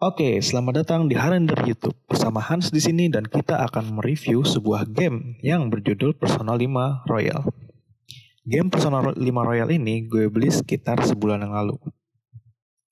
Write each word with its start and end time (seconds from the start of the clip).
Oke, 0.00 0.40
selamat 0.40 0.80
datang 0.80 1.12
di 1.12 1.14
Harender 1.20 1.60
YouTube 1.60 1.92
bersama 2.08 2.40
Hans 2.40 2.72
di 2.72 2.80
sini 2.80 3.12
dan 3.12 3.28
kita 3.28 3.60
akan 3.68 4.00
mereview 4.00 4.40
sebuah 4.40 4.88
game 4.88 5.36
yang 5.44 5.68
berjudul 5.68 6.16
Persona 6.16 6.56
5 6.56 7.04
Royal. 7.04 7.44
Game 8.48 8.72
Persona 8.72 9.04
5 9.04 9.20
Royal 9.20 9.68
ini 9.68 10.08
gue 10.08 10.32
beli 10.32 10.48
sekitar 10.48 11.04
sebulan 11.04 11.44
yang 11.44 11.52
lalu. 11.52 11.76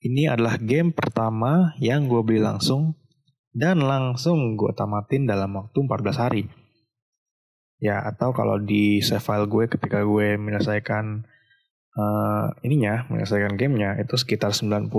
Ini 0.05 0.37
adalah 0.37 0.61
game 0.61 0.93
pertama 0.93 1.73
yang 1.81 2.13
gue 2.13 2.21
beli 2.21 2.45
langsung 2.45 2.93
dan 3.57 3.81
langsung 3.81 4.61
gue 4.61 4.77
tamatin 4.77 5.25
dalam 5.25 5.57
waktu 5.57 5.81
14 5.81 6.13
hari. 6.13 6.45
Ya, 7.81 8.05
atau 8.05 8.37
kalau 8.37 8.61
di 8.61 9.01
save 9.01 9.25
file 9.25 9.49
gue 9.49 9.65
ketika 9.65 10.05
gue 10.05 10.37
menyelesaikan 10.37 11.25
uh, 11.97 12.53
ininya, 12.61 13.09
menyelesaikan 13.09 13.57
gamenya 13.57 13.97
itu 13.97 14.13
sekitar 14.21 14.53
99 14.53 14.93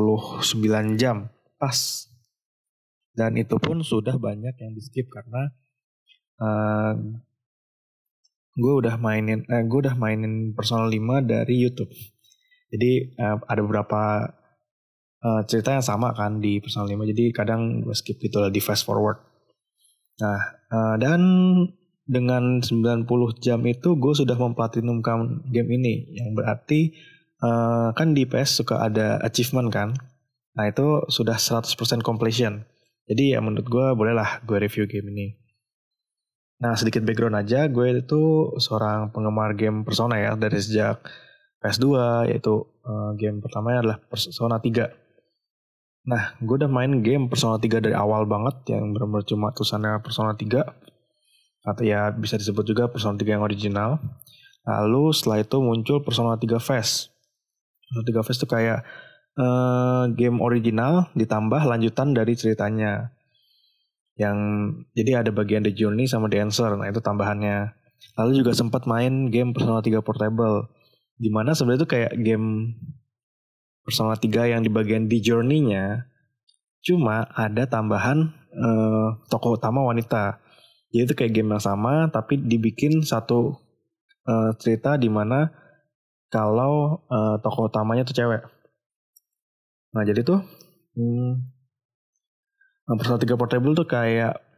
jam 0.98 1.30
pas. 1.60 2.08
Dan 3.12 3.36
itu 3.36 3.60
pun 3.60 3.84
sudah 3.84 4.16
banyak 4.16 4.56
yang 4.56 4.72
di 4.72 4.80
skip 4.80 5.12
karena 5.12 5.52
uh, 6.40 6.96
gue 8.56 8.74
udah 8.80 8.96
mainin 8.96 9.44
uh, 9.48 9.60
eh, 9.60 9.64
gue 9.68 9.80
udah 9.84 9.96
mainin 10.00 10.56
personal 10.56 10.88
5 10.88 11.28
dari 11.28 11.56
YouTube. 11.60 11.92
Jadi 12.72 13.20
uh, 13.20 13.38
ada 13.44 13.60
beberapa 13.60 14.32
uh, 15.20 15.42
cerita 15.44 15.76
yang 15.76 15.84
sama 15.84 16.16
kan 16.16 16.40
di 16.40 16.64
personal 16.64 16.88
5 16.88 17.12
jadi 17.12 17.24
kadang 17.36 17.84
gue 17.84 17.96
skip 17.96 18.20
gitu 18.24 18.40
lah 18.40 18.52
di 18.52 18.64
fast 18.64 18.88
forward. 18.88 19.20
Nah 20.24 20.40
uh, 20.72 20.96
dan 20.96 21.22
dengan 22.10 22.58
90 22.66 23.06
jam 23.38 23.62
itu 23.70 24.00
gue 24.00 24.14
sudah 24.16 24.40
memplatinumkan 24.40 25.46
game 25.52 25.70
ini. 25.76 26.10
Yang 26.16 26.30
berarti 26.34 26.80
uh, 27.44 27.92
kan 27.94 28.16
di 28.18 28.26
PS 28.26 28.64
suka 28.64 28.82
ada 28.82 29.20
achievement 29.22 29.70
kan 29.70 29.94
Nah 30.58 30.66
itu 30.70 31.06
sudah 31.12 31.38
100% 31.38 31.76
completion. 32.02 32.66
Jadi 33.10 33.34
ya 33.34 33.42
menurut 33.42 33.66
gue 33.66 33.88
bolehlah 33.98 34.42
gue 34.46 34.58
review 34.62 34.86
game 34.86 35.10
ini. 35.14 35.28
Nah 36.60 36.76
sedikit 36.76 37.02
background 37.02 37.40
aja, 37.40 37.66
gue 37.72 38.04
itu 38.04 38.54
seorang 38.62 39.10
penggemar 39.16 39.56
game 39.56 39.82
Persona 39.82 40.20
ya 40.20 40.36
dari 40.36 40.60
sejak 40.62 41.02
PS2 41.60 41.86
yaitu 42.32 42.68
uh, 42.86 43.12
game 43.16 43.42
pertamanya 43.42 43.80
adalah 43.84 43.98
Persona 44.06 44.62
3. 44.62 44.88
Nah 46.08 46.36
gue 46.38 46.56
udah 46.56 46.72
main 46.72 47.02
game 47.02 47.28
Persona 47.28 47.58
3 47.58 47.84
dari 47.84 47.96
awal 47.96 48.28
banget 48.30 48.76
yang 48.76 48.92
benar-benar 48.94 49.26
cuma 49.26 49.52
tulisannya 49.52 50.00
Persona 50.04 50.36
3 50.36 50.90
atau 51.60 51.84
ya 51.84 52.10
bisa 52.16 52.40
disebut 52.40 52.64
juga 52.64 52.88
Persona 52.88 53.20
3 53.20 53.40
yang 53.40 53.44
original. 53.44 54.00
Lalu 54.68 55.16
setelah 55.16 55.42
itu 55.42 55.58
muncul 55.60 56.04
Persona 56.04 56.36
3 56.38 56.60
Fest. 56.62 57.10
Persona 57.88 58.04
3 58.06 58.28
Fest 58.28 58.40
itu 58.44 58.48
kayak 58.48 58.80
uh, 59.38 60.10
game 60.16 60.40
original 60.42 61.12
ditambah 61.14 61.62
lanjutan 61.68 62.16
dari 62.16 62.34
ceritanya. 62.34 63.14
Yang 64.20 64.38
jadi 64.96 65.24
ada 65.24 65.32
bagian 65.32 65.64
The 65.64 65.72
Journey 65.72 66.10
sama 66.10 66.28
The 66.28 66.44
Answer. 66.44 66.76
Nah, 66.76 66.88
itu 66.90 67.00
tambahannya. 67.00 67.72
Lalu 68.20 68.44
juga 68.44 68.52
sempat 68.56 68.84
main 68.88 69.32
game 69.32 69.56
Persona 69.56 69.80
3 69.80 70.00
Portable. 70.04 70.68
Di 71.20 71.28
mana 71.32 71.56
sebenarnya 71.56 71.84
itu 71.84 71.90
kayak 71.90 72.12
game 72.20 72.76
Persona 73.84 74.16
3 74.16 74.54
yang 74.56 74.62
di 74.64 74.72
bagian 74.72 75.08
The 75.08 75.20
Journey-nya 75.24 76.08
cuma 76.80 77.28
ada 77.36 77.68
tambahan 77.68 78.32
uh, 78.56 79.20
tokoh 79.28 79.60
utama 79.60 79.84
wanita. 79.84 80.40
Jadi 80.90 81.04
itu 81.06 81.14
kayak 81.16 81.34
game 81.36 81.50
yang 81.54 81.64
sama 81.64 82.10
tapi 82.10 82.40
dibikin 82.40 83.04
satu 83.06 83.60
uh, 84.26 84.52
cerita 84.58 84.98
di 84.98 85.12
mana 85.12 85.54
kalau 86.30 87.04
uh, 87.10 87.38
tokoh 87.42 87.70
utamanya 87.70 88.06
tuh 88.06 88.16
cewek. 88.16 88.42
Nah 89.96 90.04
jadi 90.06 90.22
tuh 90.22 90.42
hmm, 90.98 91.32
Persona 92.98 93.22
3 93.22 93.38
Portable 93.38 93.78
tuh 93.78 93.86
kayak 93.86 94.50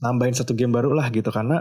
nambahin 0.00 0.32
satu 0.32 0.56
game 0.56 0.72
baru 0.72 0.96
lah 0.96 1.12
gitu. 1.12 1.28
Karena 1.28 1.60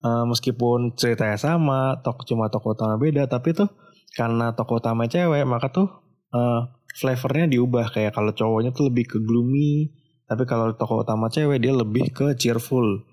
uh, 0.00 0.24
meskipun 0.24 0.96
ceritanya 0.96 1.36
sama, 1.36 2.00
tok 2.00 2.24
cuma 2.24 2.48
tokoh 2.48 2.72
utama 2.72 2.96
beda, 2.96 3.28
tapi 3.28 3.52
tuh 3.52 3.68
karena 4.16 4.52
tokoh 4.52 4.80
utama 4.80 5.08
cewek 5.08 5.44
maka 5.48 5.68
tuh 5.72 5.88
uh, 6.32 6.72
flavornya 6.96 7.50
diubah. 7.50 7.92
Kayak 7.92 8.16
kalau 8.16 8.32
cowoknya 8.32 8.72
tuh 8.72 8.88
lebih 8.88 9.04
ke 9.04 9.18
gloomy, 9.20 9.92
tapi 10.24 10.48
kalau 10.48 10.72
tokoh 10.72 11.04
utama 11.04 11.28
cewek 11.28 11.60
dia 11.60 11.74
lebih 11.76 12.08
ke 12.14 12.32
cheerful. 12.38 13.04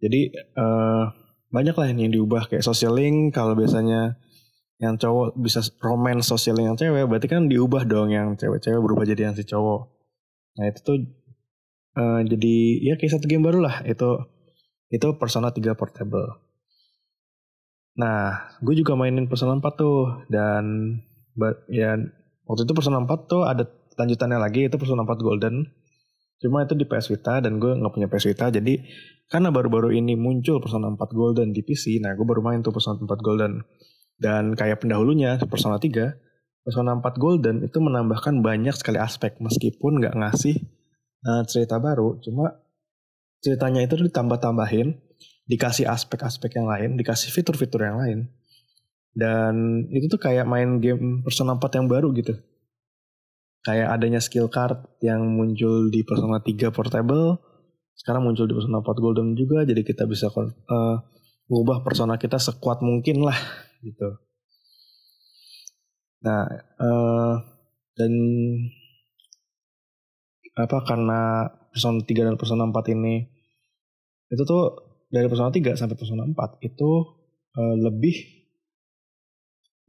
Jadi 0.00 0.32
uh, 0.56 1.10
banyak 1.50 1.74
lah 1.74 1.86
yang 1.90 2.14
diubah. 2.14 2.46
Kayak 2.46 2.64
social 2.64 2.94
link 2.94 3.34
kalau 3.34 3.58
biasanya 3.58 4.16
yang 4.80 4.96
cowok 4.96 5.36
bisa 5.36 5.60
roman 5.84 6.24
sosial 6.24 6.56
yang 6.56 6.72
cewek 6.72 7.04
berarti 7.04 7.28
kan 7.28 7.52
diubah 7.52 7.84
dong 7.84 8.08
yang 8.08 8.32
cewek-cewek 8.40 8.80
berubah 8.80 9.04
jadi 9.04 9.28
yang 9.28 9.34
si 9.36 9.44
cowok. 9.44 9.92
Nah 10.56 10.64
itu 10.72 10.80
tuh 10.80 10.96
uh, 12.00 12.20
jadi 12.24 12.56
ya 12.80 12.94
kayak 12.96 13.12
satu 13.20 13.28
game 13.28 13.44
baru 13.44 13.60
lah 13.60 13.84
itu 13.84 14.24
itu 14.88 15.06
Persona 15.20 15.52
3 15.52 15.76
Portable. 15.76 16.40
Nah 18.00 18.56
gue 18.64 18.74
juga 18.80 18.96
mainin 18.96 19.28
Persona 19.28 19.60
4 19.60 19.62
tuh 19.76 20.24
dan 20.32 20.96
ya 21.68 22.00
waktu 22.48 22.64
itu 22.64 22.72
Persona 22.72 23.04
4 23.04 23.28
tuh 23.28 23.44
ada 23.44 23.68
lanjutannya 24.00 24.40
lagi 24.40 24.64
itu 24.64 24.80
Persona 24.80 25.04
4 25.04 25.20
Golden. 25.20 25.68
Cuma 26.40 26.64
itu 26.64 26.72
di 26.72 26.88
PS 26.88 27.12
Vita 27.12 27.36
dan 27.44 27.60
gue 27.60 27.76
nggak 27.76 27.92
punya 27.92 28.08
PS 28.08 28.32
Vita 28.32 28.48
jadi 28.48 28.80
karena 29.28 29.52
baru-baru 29.54 29.94
ini 29.94 30.16
muncul 30.16 30.58
Persona 30.58 30.88
4 30.88 30.98
Golden 31.14 31.52
di 31.54 31.62
PC 31.62 32.02
nah 32.02 32.16
gue 32.18 32.26
baru 32.26 32.42
main 32.42 32.64
tuh 32.64 32.74
Persona 32.74 32.98
4 32.98 33.06
Golden 33.22 33.62
dan 34.20 34.52
kayak 34.52 34.84
pendahulunya 34.84 35.40
Persona 35.48 35.80
3, 35.80 36.12
Persona 36.60 36.92
4 37.00 37.02
Golden 37.16 37.64
itu 37.64 37.80
menambahkan 37.80 38.44
banyak 38.44 38.76
sekali 38.76 39.00
aspek 39.00 39.40
meskipun 39.40 40.04
nggak 40.04 40.12
ngasih 40.12 40.60
uh, 41.24 41.42
cerita 41.48 41.80
baru, 41.80 42.20
cuma 42.20 42.60
ceritanya 43.40 43.80
itu 43.80 43.96
ditambah-tambahin, 43.96 44.92
dikasih 45.48 45.88
aspek-aspek 45.88 46.60
yang 46.60 46.68
lain, 46.68 47.00
dikasih 47.00 47.32
fitur-fitur 47.32 47.80
yang 47.80 47.96
lain. 47.96 48.28
Dan 49.10 49.88
itu 49.90 50.06
tuh 50.06 50.20
kayak 50.20 50.44
main 50.44 50.78
game 50.78 51.24
Persona 51.24 51.56
4 51.56 51.80
yang 51.80 51.88
baru 51.88 52.12
gitu. 52.12 52.36
Kayak 53.64 53.88
adanya 53.96 54.20
skill 54.20 54.52
card 54.52 54.84
yang 55.00 55.24
muncul 55.24 55.88
di 55.88 56.04
Persona 56.04 56.44
3 56.44 56.68
Portable, 56.68 57.40
sekarang 57.96 58.28
muncul 58.28 58.44
di 58.44 58.52
Persona 58.52 58.84
4 58.84 59.00
Golden 59.00 59.32
juga, 59.32 59.64
jadi 59.64 59.80
kita 59.80 60.04
bisa 60.04 60.28
uh, 60.28 60.96
mengubah 61.50 61.82
persona 61.82 62.14
kita 62.14 62.38
sekuat 62.38 62.78
mungkin 62.80 63.26
lah 63.26 63.34
gitu. 63.84 64.08
Nah, 66.20 66.44
uh, 66.76 67.34
dan 67.96 68.12
apa 70.56 70.78
karena 70.84 71.48
Persona 71.72 72.04
3 72.04 72.28
dan 72.28 72.36
Persona 72.36 72.68
4 72.68 72.94
ini 72.96 73.24
itu 74.30 74.42
tuh 74.44 74.64
dari 75.08 75.26
Persona 75.26 75.50
3 75.50 75.74
sampai 75.78 75.96
Persona 75.96 76.22
4 76.28 76.36
itu 76.66 76.90
uh, 77.56 77.76
lebih 77.80 78.16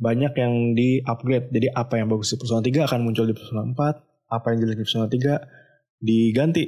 banyak 0.02 0.34
yang 0.34 0.53
di 0.73 0.97
upgrade. 1.06 1.53
Jadi 1.53 1.68
apa 1.69 2.02
yang 2.02 2.09
bagus 2.09 2.34
di 2.34 2.41
Persona 2.41 2.66
3 2.66 2.90
akan 2.90 3.00
muncul 3.06 3.29
di 3.29 3.38
Persona 3.38 3.62
4, 3.68 4.34
apa 4.34 4.46
yang 4.50 4.58
jelek 4.66 4.78
di 4.81 4.85
Persona 4.88 5.08
3 5.12 6.02
diganti 6.02 6.63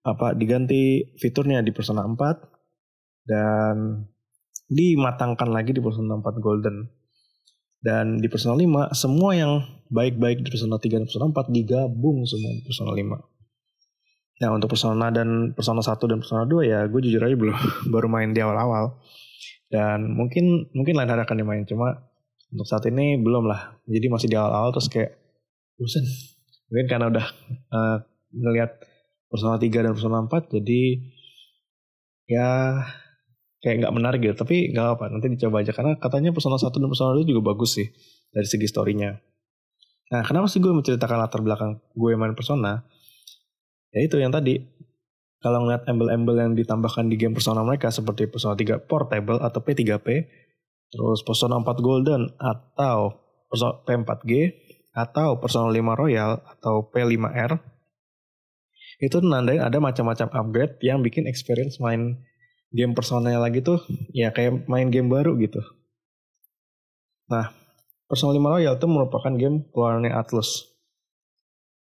apa 0.00 0.32
diganti 0.32 1.12
fiturnya 1.20 1.60
di 1.60 1.76
Persona 1.76 2.08
4 2.08 3.28
dan 3.28 4.08
dimatangkan 4.70 5.50
lagi 5.50 5.74
di 5.74 5.82
Persona 5.82 6.16
4 6.16 6.38
Golden. 6.38 6.86
Dan 7.80 8.20
di 8.20 8.28
Persona 8.30 8.54
5, 8.54 8.92
semua 8.94 9.34
yang 9.34 9.64
baik-baik 9.90 10.46
di 10.46 10.48
Persona 10.52 10.78
3 10.78 11.02
dan 11.02 11.04
Persona 11.10 11.26
4 11.34 11.50
digabung 11.50 12.22
semua 12.24 12.54
di 12.54 12.62
Persona 12.62 12.94
5. 12.94 13.30
Nah 14.40 14.48
untuk 14.56 14.72
Persona 14.72 15.12
dan 15.12 15.52
Persona 15.52 15.84
1 15.84 16.00
dan 16.08 16.18
Persona 16.24 16.44
2 16.48 16.64
ya 16.64 16.80
gue 16.88 17.00
jujur 17.04 17.20
aja 17.20 17.36
belum 17.36 17.56
baru 17.92 18.08
main 18.08 18.32
di 18.32 18.40
awal-awal. 18.40 18.96
Dan 19.68 20.16
mungkin 20.16 20.70
mungkin 20.72 20.96
lain 20.96 21.10
hari 21.10 21.22
akan 21.22 21.36
dimain 21.36 21.64
cuma 21.68 22.08
untuk 22.50 22.66
saat 22.66 22.88
ini 22.88 23.20
belum 23.20 23.46
lah. 23.46 23.76
Jadi 23.84 24.06
masih 24.08 24.28
di 24.32 24.36
awal-awal 24.40 24.72
terus 24.72 24.88
kayak 24.88 25.18
bosan. 25.76 26.06
Mungkin 26.72 26.86
karena 26.88 27.06
udah 27.12 27.26
uh, 27.74 27.96
ngelihat 28.32 28.80
Persona 29.28 29.60
3 29.60 29.70
dan 29.70 29.92
Persona 29.94 30.18
4 30.24 30.56
jadi 30.58 30.82
ya 32.30 32.48
kayak 33.60 33.86
nggak 33.86 33.94
menarik 33.94 34.20
gitu. 34.24 34.36
Tapi 34.36 34.72
nggak 34.72 34.86
apa 34.98 35.04
nanti 35.12 35.32
dicoba 35.32 35.62
aja. 35.62 35.72
Karena 35.72 35.96
katanya 36.00 36.32
Persona 36.32 36.56
1 36.56 36.72
dan 36.72 36.88
Persona 36.90 37.10
2 37.16 37.28
juga 37.28 37.40
bagus 37.54 37.80
sih 37.80 37.86
dari 38.32 38.48
segi 38.48 38.66
storynya. 38.66 39.16
Nah 40.10 40.22
kenapa 40.26 40.50
sih 40.50 40.58
gue 40.58 40.72
menceritakan 40.74 41.16
latar 41.22 41.40
belakang 41.40 41.78
gue 41.94 42.10
main 42.18 42.34
Persona? 42.34 42.82
Ya 43.94 44.00
itu 44.04 44.18
yang 44.18 44.34
tadi. 44.34 44.58
Kalau 45.40 45.64
ngeliat 45.64 45.88
embel-embel 45.88 46.36
yang 46.36 46.52
ditambahkan 46.52 47.08
di 47.08 47.16
game 47.16 47.32
Persona 47.32 47.64
mereka 47.64 47.88
seperti 47.88 48.28
Persona 48.28 48.52
3 48.60 48.84
Portable 48.84 49.40
atau 49.40 49.64
P3P 49.64 50.08
terus 50.90 51.22
Persona 51.24 51.56
4 51.56 51.80
Golden 51.80 52.28
atau 52.36 53.14
Persona 53.48 53.80
P4G 53.86 54.32
atau 54.92 55.38
Persona 55.38 55.70
5 55.70 55.80
Royal 55.96 56.44
atau 56.44 56.90
P5R 56.90 57.56
itu 59.00 59.16
nandain 59.24 59.64
ada 59.64 59.80
macam-macam 59.80 60.28
upgrade 60.28 60.76
yang 60.84 61.00
bikin 61.00 61.24
experience 61.24 61.80
main 61.80 62.20
game 62.70 62.94
personanya 62.94 63.42
lagi 63.42 63.62
tuh 63.62 63.82
ya 64.14 64.30
kayak 64.30 64.66
main 64.70 64.88
game 64.90 65.10
baru 65.10 65.34
gitu. 65.38 65.58
Nah, 67.30 67.50
Persona 68.10 68.34
5 68.34 68.42
Royal 68.42 68.74
itu 68.74 68.86
merupakan 68.90 69.32
game 69.34 69.66
keluarannya 69.70 70.14
Atlus. 70.14 70.70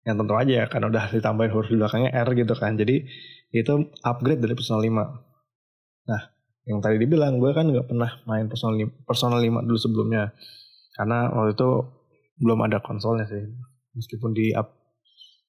yang 0.06 0.22
tentu 0.22 0.38
aja 0.38 0.62
ya 0.62 0.66
kan 0.70 0.86
udah 0.86 1.10
ditambahin 1.10 1.50
huruf 1.50 1.66
di 1.66 1.82
belakangnya 1.82 2.14
R 2.14 2.30
gitu 2.38 2.54
kan. 2.54 2.78
Jadi 2.78 3.02
itu 3.50 3.72
upgrade 4.06 4.38
dari 4.38 4.54
Persona 4.54 4.78
5 4.78 5.26
nah 6.06 6.22
yang 6.62 6.78
tadi 6.78 7.02
dibilang 7.02 7.42
gue 7.42 7.50
kan 7.50 7.66
nggak 7.66 7.90
pernah 7.90 8.22
main 8.30 8.46
Persona 8.46 8.78
5, 8.78 9.02
Persona 9.02 9.42
5 9.42 9.66
dulu 9.66 9.78
sebelumnya. 9.78 10.30
Karena 10.94 11.26
waktu 11.34 11.58
itu 11.58 11.70
belum 12.38 12.58
ada 12.70 12.78
konsolnya 12.78 13.26
sih. 13.26 13.42
Meskipun 13.98 14.30
di 14.30 14.54
up 14.54 14.78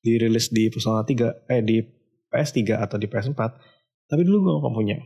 dirilis 0.02 0.50
di 0.50 0.74
Persona 0.74 1.06
3 1.06 1.54
eh 1.54 1.62
di 1.62 1.78
PS3 2.34 2.82
atau 2.82 2.98
di 2.98 3.08
PS4 3.08 3.42
tapi 4.08 4.22
dulu 4.24 4.38
gue 4.40 4.54
gak 4.64 4.76
punya 4.76 4.98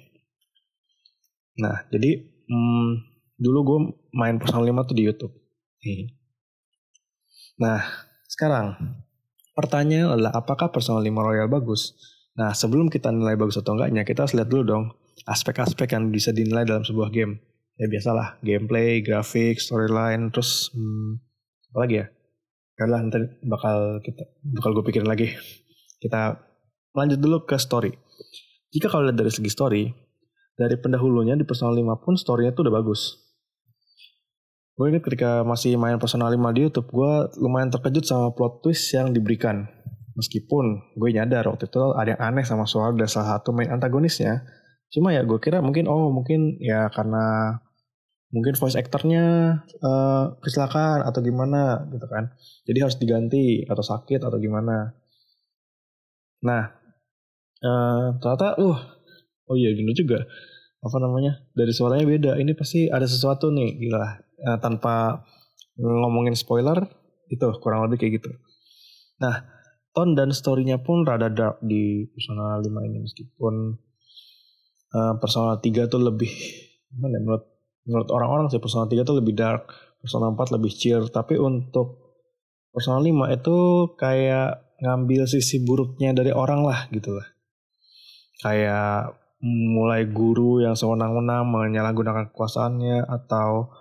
nah 1.59 1.83
jadi 1.91 2.21
hmm, 2.47 2.89
dulu 3.41 3.59
gue 3.65 3.79
main 4.15 4.37
Persona 4.39 4.63
5 4.63 4.87
tuh 4.87 4.95
di 4.95 5.03
YouTube 5.03 5.33
nah 7.59 7.81
sekarang 8.29 8.77
Pertanyaan 9.51 10.15
adalah 10.15 10.31
apakah 10.31 10.71
Persona 10.71 11.03
5 11.03 11.11
Royal 11.11 11.51
bagus? 11.51 11.91
Nah, 12.39 12.55
sebelum 12.55 12.87
kita 12.87 13.11
nilai 13.11 13.35
bagus 13.35 13.59
atau 13.59 13.75
enggaknya, 13.75 14.07
kita 14.07 14.23
harus 14.23 14.33
lihat 14.33 14.47
dulu 14.47 14.63
dong 14.63 14.85
aspek-aspek 15.27 15.91
yang 15.91 16.07
bisa 16.07 16.31
dinilai 16.31 16.63
dalam 16.63 16.87
sebuah 16.87 17.11
game. 17.11 17.35
Ya 17.75 17.91
biasalah, 17.91 18.39
gameplay, 18.39 19.03
grafik, 19.03 19.59
storyline, 19.59 20.31
terus 20.31 20.71
hmm, 20.71 21.19
apa 21.75 21.79
lagi 21.83 21.95
ya? 21.99 22.05
Karena 22.79 23.03
nanti 23.03 23.19
bakal 23.43 23.99
kita 23.99 24.23
bakal 24.55 24.69
gue 24.79 24.83
pikirin 24.87 25.09
lagi. 25.09 25.35
Kita 25.99 26.39
lanjut 26.95 27.19
dulu 27.19 27.43
ke 27.43 27.59
story. 27.59 27.91
Jika 28.71 28.87
kalau 28.87 29.11
lihat 29.11 29.19
dari 29.19 29.29
segi 29.29 29.51
story, 29.51 29.83
dari 30.61 30.77
pendahulunya 30.77 31.33
di 31.33 31.41
Persona 31.41 31.73
5 31.73 31.81
pun 32.05 32.13
storynya 32.13 32.53
tuh 32.53 32.69
udah 32.69 32.75
bagus 32.77 33.31
gue 34.81 34.89
inget 34.89 35.05
ketika 35.05 35.45
masih 35.45 35.77
main 35.77 36.01
Persona 36.01 36.25
5 36.25 36.41
di 36.57 36.65
YouTube, 36.65 36.89
gue 36.89 37.13
lumayan 37.37 37.69
terkejut 37.69 38.01
sama 38.01 38.33
plot 38.33 38.65
twist 38.65 38.89
yang 38.97 39.13
diberikan. 39.13 39.69
Meskipun 40.17 40.97
gue 40.97 41.09
nyadar 41.13 41.45
waktu 41.45 41.69
itu 41.69 41.93
ada 41.93 42.17
yang 42.17 42.21
aneh 42.33 42.41
sama 42.41 42.65
soal 42.65 42.97
dari 42.97 43.05
salah 43.05 43.37
satu 43.37 43.53
main 43.53 43.69
antagonisnya. 43.69 44.41
Cuma 44.89 45.13
ya 45.13 45.21
gue 45.21 45.37
kira 45.37 45.61
mungkin 45.61 45.85
oh 45.85 46.09
mungkin 46.09 46.57
ya 46.57 46.89
karena 46.89 47.57
mungkin 48.33 48.57
voice 48.57 48.73
actornya 48.73 49.23
uh, 49.85 50.33
kecelakaan 50.41 51.05
atau 51.05 51.21
gimana 51.21 51.85
gitu 51.93 52.09
kan. 52.09 52.33
Jadi 52.65 52.77
harus 52.81 52.97
diganti 52.97 53.61
atau 53.69 53.85
sakit 53.85 54.25
atau 54.25 54.41
gimana. 54.41 54.97
Nah 56.41 56.63
uh, 57.61 58.17
ternyata 58.17 58.57
uh 58.57 58.79
oh 59.47 59.55
iya 59.55 59.71
gini 59.77 59.93
juga 59.93 60.25
apa 60.81 60.97
namanya 60.97 61.45
dari 61.53 61.69
suaranya 61.69 62.05
beda 62.09 62.31
ini 62.41 62.57
pasti 62.57 62.89
ada 62.89 63.05
sesuatu 63.05 63.53
nih 63.53 63.77
gila 63.77 64.01
uh, 64.49 64.57
tanpa 64.57 65.21
ngomongin 65.77 66.33
spoiler 66.33 66.81
itu 67.31 67.45
kurang 67.63 67.87
lebih 67.87 68.01
kayak 68.01 68.13
gitu. 68.19 68.29
Nah, 69.23 69.45
tone 69.95 70.17
dan 70.17 70.35
storynya 70.35 70.83
pun 70.83 71.07
rada 71.07 71.31
dark 71.31 71.63
di 71.63 72.09
Persona 72.11 72.59
5 72.59 72.67
ini 72.67 72.97
meskipun 73.07 73.53
uh, 74.91 75.13
Persona 75.21 75.61
3 75.61 75.87
tuh 75.87 76.01
lebih 76.01 76.31
mana 76.91 77.15
ya, 77.15 77.19
menurut 77.23 77.45
menurut 77.87 78.09
orang-orang 78.11 78.51
sih 78.51 78.59
Persona 78.59 78.85
3 78.85 79.07
tuh 79.07 79.15
lebih 79.23 79.33
dark, 79.33 79.71
Persona 80.03 80.27
4 80.33 80.55
lebih 80.59 80.71
cheer, 80.75 81.01
tapi 81.07 81.39
untuk 81.39 82.19
Persona 82.71 82.99
5 82.99 83.31
itu 83.31 83.57
kayak 83.95 84.79
ngambil 84.81 85.29
sisi 85.29 85.61
buruknya 85.61 86.11
dari 86.11 86.33
orang 86.33 86.65
lah 86.65 86.89
gitu 86.91 87.15
lah. 87.15 87.27
Kayak 88.41 89.15
mulai 89.45 90.05
guru 90.05 90.61
yang 90.61 90.77
sewenang-wenang 90.77 91.49
menyalahgunakan 91.49 92.29
kekuasaannya 92.29 93.09
atau 93.09 93.73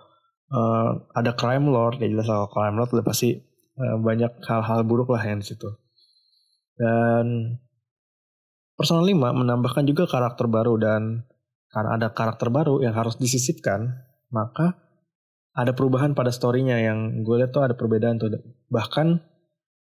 uh, 0.49 1.05
ada 1.13 1.37
crime 1.37 1.69
lord 1.69 2.01
ya 2.01 2.09
jelas 2.09 2.25
kalau 2.25 2.49
crime 2.49 2.75
lord 2.81 2.89
udah 2.89 3.05
pasti 3.05 3.37
uh, 3.77 3.97
banyak 4.01 4.41
hal-hal 4.45 4.81
buruk 4.81 5.13
lah 5.13 5.21
yang 5.21 5.45
situ. 5.45 5.69
Dan 6.73 7.57
Persona 8.73 9.05
5 9.05 9.13
menambahkan 9.13 9.85
juga 9.85 10.09
karakter 10.09 10.49
baru 10.49 10.81
dan 10.81 11.29
karena 11.69 12.01
ada 12.01 12.07
karakter 12.09 12.49
baru 12.49 12.81
yang 12.81 12.97
harus 12.97 13.15
disisipkan 13.21 14.01
maka 14.33 14.81
ada 15.53 15.77
perubahan 15.77 16.17
pada 16.17 16.33
storynya 16.33 16.81
yang 16.81 17.21
gue 17.21 17.35
lihat 17.37 17.53
tuh 17.53 17.61
ada 17.61 17.77
perbedaan 17.77 18.17
tuh. 18.17 18.33
Bahkan 18.73 19.07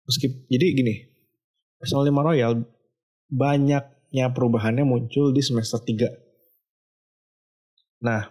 meski 0.04 0.44
jadi 0.52 0.76
gini 0.76 0.96
Persona 1.80 2.04
5 2.04 2.28
Royal 2.28 2.54
banyaknya 4.10 4.34
perubahannya 4.34 4.90
muncul 4.90 5.30
di 5.30 5.46
semester 5.46 5.78
3 5.86 8.02
nah 8.02 8.26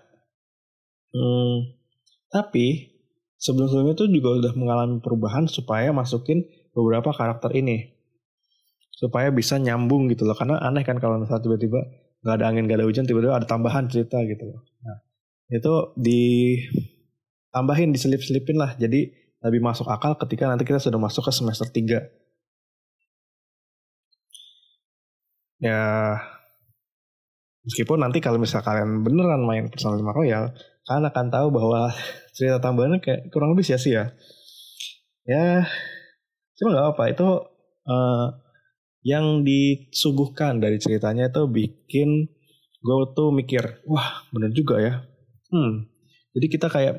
hmm, 1.14 1.78
tapi 2.34 2.98
sebelum-sebelumnya 3.38 3.94
itu 3.94 4.06
juga 4.20 4.28
udah 4.42 4.52
mengalami 4.58 4.98
perubahan 4.98 5.46
supaya 5.46 5.94
masukin 5.94 6.44
beberapa 6.74 7.14
karakter 7.14 7.54
ini. 7.54 7.94
Supaya 8.92 9.30
bisa 9.30 9.56
nyambung 9.62 10.10
gitu 10.10 10.26
loh. 10.26 10.34
Karena 10.34 10.58
aneh 10.58 10.82
kan 10.82 10.98
kalau 10.98 11.22
misalnya 11.22 11.46
tiba-tiba 11.46 11.78
nggak 12.26 12.34
ada 12.34 12.44
angin, 12.50 12.66
nggak 12.66 12.78
ada 12.82 12.86
hujan, 12.86 13.06
tiba-tiba 13.06 13.38
ada 13.38 13.46
tambahan 13.46 13.86
cerita 13.86 14.18
gitu 14.26 14.50
loh. 14.50 14.66
Nah, 14.82 14.98
itu 15.54 15.74
ditambahin, 16.02 17.94
diselip-selipin 17.94 18.58
lah. 18.58 18.74
Jadi 18.74 19.14
lebih 19.38 19.62
masuk 19.62 19.86
akal 19.86 20.18
ketika 20.18 20.50
nanti 20.50 20.66
kita 20.66 20.82
sudah 20.82 20.98
masuk 20.98 21.30
ke 21.30 21.32
semester 21.32 21.70
3. 21.70 22.10
Ya, 25.58 26.14
meskipun 27.66 27.98
nanti 27.98 28.22
kalau 28.22 28.38
misalnya 28.38 28.66
kalian 28.66 29.02
beneran 29.02 29.42
main 29.42 29.66
Persona 29.66 29.98
5 29.98 30.06
Royal, 30.14 30.54
kalian 30.86 31.06
akan 31.10 31.26
tahu 31.34 31.48
bahwa 31.50 31.90
cerita 32.36 32.62
tambahannya 32.62 33.02
kayak 33.02 33.30
kurang 33.34 33.52
lebih 33.52 33.66
sia-sia. 33.66 34.14
Ya, 35.28 35.66
cuma 36.56 36.72
nggak 36.72 36.88
apa 36.96 37.04
itu 37.12 37.28
uh, 37.84 38.26
yang 39.04 39.44
disuguhkan 39.44 40.62
dari 40.62 40.80
ceritanya 40.80 41.28
itu 41.28 41.44
bikin 41.50 42.32
gue 42.78 42.98
tuh 43.12 43.34
mikir, 43.34 43.82
wah 43.84 44.24
bener 44.30 44.54
juga 44.54 44.78
ya. 44.78 44.94
Hmm, 45.50 45.90
jadi 46.32 46.46
kita 46.48 46.70
kayak 46.70 46.96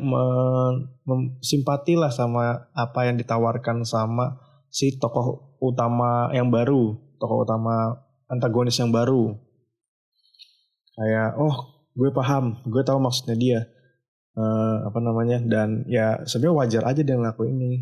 simpati 1.39 1.95
lah 1.95 2.11
sama 2.11 2.69
apa 2.75 3.07
yang 3.07 3.15
ditawarkan 3.15 3.87
sama 3.87 4.35
si 4.67 4.99
tokoh 4.99 5.57
utama 5.63 6.29
yang 6.35 6.51
baru, 6.51 6.97
tokoh 7.17 7.47
utama 7.47 8.08
antagonis 8.29 8.77
yang 8.77 8.93
baru. 8.93 9.35
Kayak, 10.95 11.35
oh 11.41 11.85
gue 11.97 12.09
paham, 12.13 12.61
gue 12.63 12.83
tahu 12.85 13.01
maksudnya 13.01 13.35
dia 13.35 13.59
uh, 14.39 14.87
apa 14.87 14.99
namanya 15.03 15.43
dan 15.43 15.83
ya 15.89 16.21
sebenarnya 16.23 16.55
wajar 16.55 16.83
aja 16.87 17.01
dia 17.03 17.15
ngelakuin 17.19 17.59
ini 17.59 17.79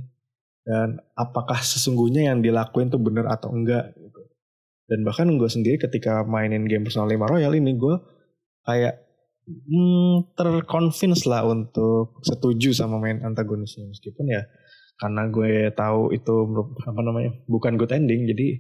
dan 0.68 1.00
apakah 1.16 1.60
sesungguhnya 1.64 2.34
yang 2.34 2.44
dilakuin 2.44 2.92
tuh 2.92 3.00
bener 3.00 3.30
atau 3.30 3.54
enggak 3.54 3.96
gitu. 3.96 4.22
dan 4.92 5.00
bahkan 5.08 5.28
gue 5.32 5.50
sendiri 5.50 5.78
ketika 5.80 6.28
mainin 6.28 6.68
game 6.68 6.84
Persona 6.84 7.08
5 7.08 7.16
Royal 7.24 7.54
ini 7.56 7.72
gue 7.80 7.96
kayak 8.68 9.00
hmm, 9.48 10.36
terconvince 10.36 11.24
lah 11.24 11.48
untuk 11.48 12.20
setuju 12.26 12.76
sama 12.76 13.00
main 13.00 13.24
antagonisnya 13.24 13.88
meskipun 13.88 14.28
ya 14.28 14.44
karena 14.98 15.30
gue 15.30 15.72
tahu 15.78 16.12
itu 16.12 16.36
apa 16.84 17.02
namanya 17.06 17.32
bukan 17.48 17.78
good 17.80 17.94
ending 17.94 18.28
jadi 18.28 18.60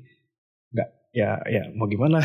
ya 1.15 1.39
ya 1.47 1.63
mau 1.75 1.87
gimana 1.87 2.19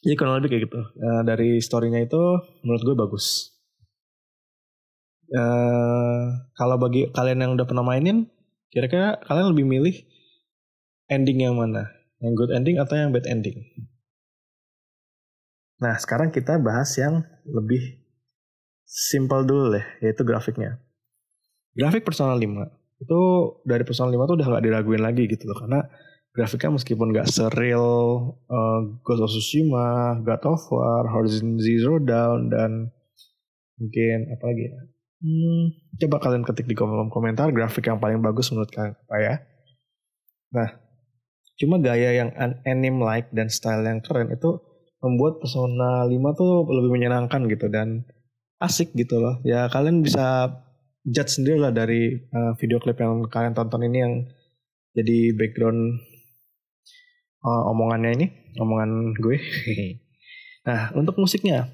Jadi 0.00 0.14
kurang 0.18 0.40
lebih 0.40 0.50
kayak 0.56 0.62
gitu. 0.68 0.80
Uh, 0.96 1.22
dari 1.28 1.60
storynya 1.60 2.00
itu 2.00 2.20
menurut 2.64 2.82
gue 2.82 2.96
bagus. 2.96 3.52
Uh, 5.30 6.50
kalau 6.56 6.80
bagi 6.80 7.06
kalian 7.12 7.44
yang 7.44 7.52
udah 7.54 7.68
pernah 7.68 7.84
mainin, 7.84 8.26
kira-kira 8.72 9.20
kalian 9.28 9.52
lebih 9.52 9.66
milih 9.68 9.96
ending 11.12 11.44
yang 11.44 11.54
mana? 11.60 11.92
Yang 12.24 12.32
good 12.34 12.52
ending 12.56 12.76
atau 12.80 12.96
yang 12.96 13.12
bad 13.12 13.28
ending? 13.28 13.60
Nah, 15.80 15.96
sekarang 15.96 16.32
kita 16.32 16.60
bahas 16.60 16.92
yang 16.96 17.24
lebih 17.44 18.00
simple 18.84 19.44
dulu 19.44 19.76
deh, 19.76 19.86
yaitu 20.04 20.24
grafiknya. 20.24 20.80
Grafik 21.72 22.02
Persona 22.02 22.34
5 22.34 22.44
itu 23.00 23.20
dari 23.64 23.82
Persona 23.86 24.12
5 24.12 24.28
tuh 24.28 24.36
udah 24.36 24.46
gak 24.58 24.64
diraguin 24.64 25.00
lagi 25.00 25.24
gitu 25.24 25.48
loh 25.48 25.56
karena 25.56 25.80
grafiknya 26.40 26.80
meskipun 26.80 27.12
gak 27.12 27.28
seril 27.28 27.84
uh, 28.48 28.80
Ghost 29.04 29.20
of 29.20 29.28
Tsushima, 29.28 30.16
God 30.24 30.42
of 30.48 30.64
War, 30.72 31.04
Horizon 31.04 31.60
Zero 31.60 32.00
Dawn 32.00 32.48
dan 32.48 32.88
mungkin 33.76 34.32
apa 34.32 34.44
lagi 34.48 34.72
ya? 34.72 34.80
Hmm, 35.20 35.62
coba 36.00 36.16
kalian 36.24 36.48
ketik 36.48 36.64
di 36.64 36.72
kolom 36.72 37.12
komentar 37.12 37.52
grafik 37.52 37.92
yang 37.92 38.00
paling 38.00 38.24
bagus 38.24 38.48
menurut 38.48 38.72
kalian 38.72 38.96
apa 38.96 39.16
ya? 39.20 39.34
Nah, 40.56 40.68
cuma 41.60 41.76
gaya 41.76 42.24
yang 42.24 42.32
anime 42.64 43.04
like 43.04 43.28
dan 43.36 43.52
style 43.52 43.84
yang 43.84 44.00
keren 44.00 44.32
itu 44.32 44.64
membuat 45.04 45.44
Persona 45.44 46.08
5 46.08 46.40
tuh 46.40 46.64
lebih 46.72 46.88
menyenangkan 46.96 47.44
gitu 47.52 47.68
dan 47.68 48.08
asik 48.64 48.96
gitu 48.96 49.20
loh. 49.20 49.44
Ya 49.44 49.68
kalian 49.68 50.00
bisa 50.00 50.56
judge 51.04 51.36
sendiri 51.36 51.60
lah 51.60 51.72
dari 51.72 52.16
uh, 52.32 52.56
video 52.56 52.80
klip 52.80 52.96
yang 52.96 53.28
kalian 53.28 53.52
tonton 53.52 53.84
ini 53.84 53.98
yang 54.00 54.14
jadi 54.96 55.36
background 55.36 56.00
uh, 57.44 57.62
omongannya 57.72 58.10
ini, 58.16 58.26
omongan 58.60 59.16
gue. 59.16 59.36
nah, 60.68 60.92
untuk 60.96 61.16
musiknya, 61.20 61.68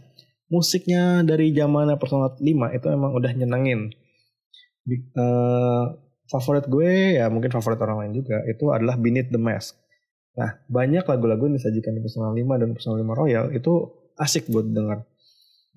musiknya 0.51 1.23
dari 1.27 1.51
zaman 1.55 1.91
Persona 1.99 2.35
5 2.35 2.43
itu 2.77 2.87
emang 2.91 3.13
udah 3.15 3.33
nyenengin. 3.35 3.91
Uh, 5.19 5.99
favorit 6.31 6.67
gue 6.71 7.19
ya 7.19 7.27
mungkin 7.27 7.51
favorit 7.51 7.79
orang 7.83 8.07
lain 8.07 8.23
juga 8.23 8.39
itu 8.47 8.71
adalah 8.71 8.95
Beneath 8.95 9.31
the 9.35 9.39
Mask. 9.39 9.75
Nah, 10.37 10.63
banyak 10.69 11.03
lagu-lagu 11.03 11.49
yang 11.49 11.57
disajikan 11.57 11.97
di 11.97 12.05
Persona 12.05 12.29
5 12.31 12.61
dan 12.61 12.69
Persona 12.77 13.01
5 13.01 13.09
Royal 13.17 13.47
itu 13.57 13.73
asik 14.21 14.53
buat 14.53 14.69
denger. 14.69 15.03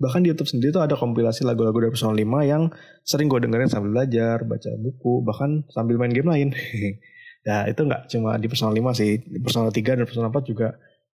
Bahkan 0.00 0.20
di 0.24 0.32
YouTube 0.32 0.48
sendiri 0.48 0.72
tuh 0.72 0.84
ada 0.84 0.96
kompilasi 0.96 1.44
lagu-lagu 1.44 1.76
dari 1.80 1.92
Persona 1.92 2.12
5 2.12 2.24
yang 2.44 2.68
sering 3.04 3.28
gue 3.28 3.40
dengerin 3.40 3.68
sambil 3.72 4.00
belajar, 4.00 4.44
baca 4.44 4.70
buku, 4.76 5.24
bahkan 5.24 5.64
sambil 5.72 5.96
main 5.96 6.12
game 6.12 6.28
lain. 6.28 6.48
ya 7.40 7.64
itu 7.68 7.80
nggak 7.84 8.12
cuma 8.12 8.36
di 8.36 8.46
Persona 8.46 8.72
5 8.72 8.98
sih, 9.00 9.20
di 9.20 9.38
Persona 9.40 9.68
3 9.72 9.98
dan 9.98 10.04
Persona 10.04 10.28
4 10.28 10.50
juga 10.50 10.68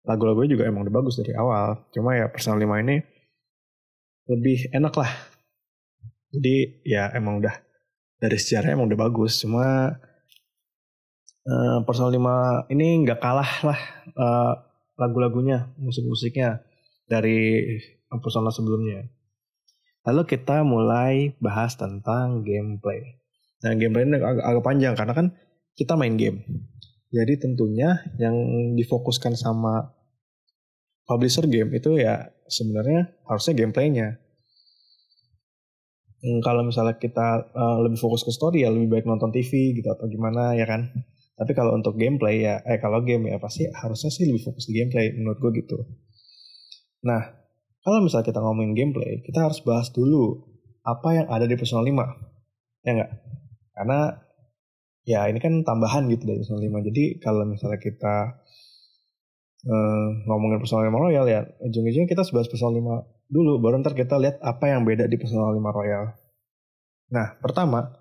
lagu-lagunya 0.05 0.57
juga 0.57 0.63
emang 0.69 0.85
udah 0.85 0.95
bagus 1.01 1.17
dari 1.17 1.33
awal. 1.33 1.89
Cuma 1.93 2.13
ya 2.17 2.29
Persona 2.29 2.61
5 2.61 2.83
ini 2.85 2.95
lebih 4.29 4.73
enak 4.73 4.93
lah. 4.97 5.11
Jadi 6.33 6.85
ya 6.85 7.13
emang 7.13 7.41
udah 7.41 7.55
dari 8.21 8.37
sejarah 8.37 8.73
emang 8.73 8.89
udah 8.89 8.99
bagus. 8.99 9.41
Cuma 9.41 9.97
uh, 11.45 11.77
Persona 11.85 12.09
5 12.13 12.73
ini 12.73 13.05
nggak 13.05 13.19
kalah 13.21 13.51
lah 13.65 13.79
uh, 14.17 14.53
lagu-lagunya, 14.95 15.73
musik-musiknya 15.77 16.63
dari 17.05 17.61
Persona 18.09 18.49
sebelumnya. 18.49 19.05
Lalu 20.05 20.21
kita 20.29 20.61
mulai 20.61 21.33
bahas 21.41 21.73
tentang 21.75 22.45
gameplay. 22.45 23.17
Nah 23.65 23.73
gameplay 23.73 24.05
ini 24.05 24.21
agak, 24.21 24.45
agak 24.45 24.63
panjang 24.63 24.93
karena 24.93 25.13
kan 25.17 25.27
kita 25.75 25.99
main 25.99 26.15
game. 26.15 26.43
Jadi 27.11 27.39
tentunya 27.39 28.03
yang 28.19 28.35
difokuskan 28.75 29.35
sama 29.39 29.95
publisher 31.07 31.45
game 31.45 31.71
itu 31.75 31.95
ya 32.01 32.31
sebenarnya 32.49 33.13
harusnya 33.29 33.53
gameplaynya. 33.55 34.19
Hmm, 36.25 36.41
kalau 36.41 36.65
misalnya 36.65 36.97
kita 36.97 37.53
uh, 37.53 37.77
lebih 37.85 38.01
fokus 38.01 38.25
ke 38.25 38.33
story 38.33 38.65
ya 38.65 38.73
lebih 38.73 38.89
baik 38.89 39.05
nonton 39.05 39.29
TV 39.29 39.77
gitu 39.77 39.93
atau 39.93 40.09
gimana 40.09 40.57
ya 40.57 40.65
kan. 40.65 40.89
Tapi 41.35 41.51
kalau 41.51 41.75
untuk 41.75 41.99
gameplay 41.99 42.47
ya, 42.47 42.63
eh 42.63 42.79
kalau 42.79 43.03
game 43.03 43.27
ya 43.27 43.37
pasti 43.37 43.67
harusnya 43.67 44.07
sih 44.07 44.23
lebih 44.23 44.41
fokus 44.41 44.71
di 44.71 44.79
gameplay 44.79 45.11
menurut 45.11 45.37
gue 45.43 45.51
gitu. 45.61 45.77
Nah, 47.05 47.21
kalau 47.83 48.01
misalnya 48.01 48.25
kita 48.31 48.39
ngomongin 48.39 48.73
gameplay, 48.73 49.19
kita 49.21 49.45
harus 49.45 49.59
bahas 49.61 49.91
dulu 49.91 50.47
apa 50.81 51.09
yang 51.11 51.27
ada 51.27 51.45
di 51.45 51.59
Persona 51.59 51.83
5. 51.83 52.87
Ya 52.87 52.91
enggak? 52.95 53.11
Karena 53.75 53.99
ya 55.05 55.29
ini 55.29 55.37
kan 55.37 55.61
tambahan 55.61 56.09
gitu 56.09 56.25
dari 56.25 56.41
Persona 56.41 56.65
5. 56.65 56.87
Jadi 56.91 57.03
kalau 57.21 57.45
misalnya 57.45 57.79
kita 57.79 58.15
uh, 59.69 60.07
ngomongin 60.25 60.59
Persona 60.59 60.89
5 60.89 60.97
Royal 60.97 61.25
ya, 61.29 61.41
ujung-ujungnya 61.61 62.09
kita 62.09 62.25
bahas 62.33 62.49
Persona 62.49 62.73
5 62.73 63.29
dulu, 63.29 63.61
baru 63.61 63.81
ntar 63.81 63.93
kita 63.93 64.17
lihat 64.17 64.41
apa 64.41 64.69
yang 64.69 64.83
beda 64.83 65.05
di 65.05 65.15
Persona 65.21 65.53
5 65.53 65.61
Royal. 65.61 66.03
Nah, 67.13 67.37
pertama, 67.37 67.93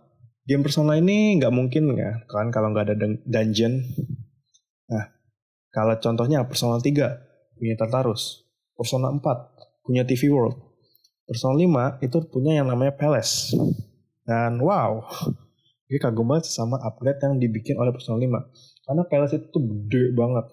game 0.49 0.65
Persona 0.65 0.97
ini 0.97 1.37
nggak 1.37 1.53
mungkin 1.53 1.93
ya 1.93 2.25
kan 2.25 2.49
kalau 2.49 2.73
nggak 2.73 2.85
ada 2.89 2.97
dungeon. 3.29 3.85
Nah, 4.89 5.05
kalau 5.69 5.97
contohnya 6.01 6.49
Persona 6.49 6.81
3 6.81 7.57
punya 7.61 7.77
Tartarus, 7.77 8.49
Persona 8.73 9.13
4 9.13 9.85
punya 9.85 10.09
TV 10.09 10.33
World, 10.33 10.57
Persona 11.29 11.61
5 12.01 12.01
itu 12.01 12.17
punya 12.33 12.57
yang 12.57 12.69
namanya 12.73 12.97
Palace. 12.97 13.53
Dan 14.25 14.57
wow, 14.57 15.05
ini 15.95 16.03
kagum 16.03 16.27
banget 16.27 16.51
sama 16.51 16.83
upgrade 16.83 17.23
yang 17.23 17.39
dibikin 17.39 17.79
oleh 17.79 17.95
Persona 17.95 18.19
5. 18.19 18.27
Karena 18.83 19.03
Palace 19.07 19.39
itu 19.39 19.59
gede 19.63 20.11
banget. 20.19 20.51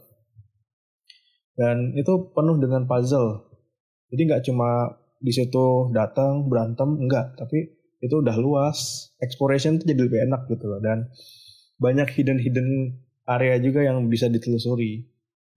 Dan 1.57 1.97
itu 1.97 2.29
penuh 2.29 2.61
dengan 2.61 2.85
puzzle. 2.85 3.49
Jadi 4.13 4.21
nggak 4.29 4.43
cuma 4.45 5.01
di 5.17 5.33
situ 5.33 5.89
datang 5.89 6.45
berantem 6.45 7.01
enggak, 7.01 7.33
tapi 7.41 7.81
itu 8.01 8.15
udah 8.17 8.35
luas 8.41 9.09
exploration 9.21 9.77
tuh 9.77 9.85
jadi 9.85 10.01
lebih 10.09 10.19
enak 10.25 10.49
gitu 10.49 10.65
loh 10.65 10.81
dan 10.81 11.13
banyak 11.77 12.09
hidden 12.17 12.41
hidden 12.41 12.97
area 13.29 13.61
juga 13.61 13.85
yang 13.85 14.09
bisa 14.09 14.25
ditelusuri 14.25 15.05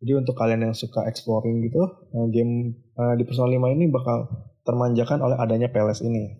jadi 0.05 0.21
untuk 0.21 0.37
kalian 0.37 0.69
yang 0.69 0.75
suka 0.77 1.09
exploring 1.09 1.65
gitu 1.65 1.81
eh, 2.13 2.27
game 2.29 2.85
uh, 3.01 3.17
di 3.17 3.25
Persona 3.25 3.49
5 3.49 3.77
ini 3.81 3.89
bakal 3.89 4.29
termanjakan 4.69 5.25
oleh 5.25 5.37
adanya 5.41 5.73
Palace 5.73 6.05
ini 6.05 6.37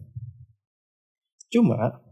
cuma 1.49 2.04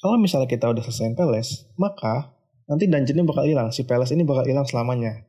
kalau 0.00 0.20
misalnya 0.20 0.48
kita 0.50 0.68
udah 0.68 0.82
selesai 0.84 1.16
Palace 1.16 1.68
maka 1.80 2.36
nanti 2.66 2.90
dungeonnya 2.90 3.24
bakal 3.24 3.44
hilang. 3.46 3.70
Si 3.70 3.86
Palace 3.86 4.12
ini 4.12 4.26
bakal 4.26 4.44
hilang 4.46 4.66
selamanya. 4.66 5.22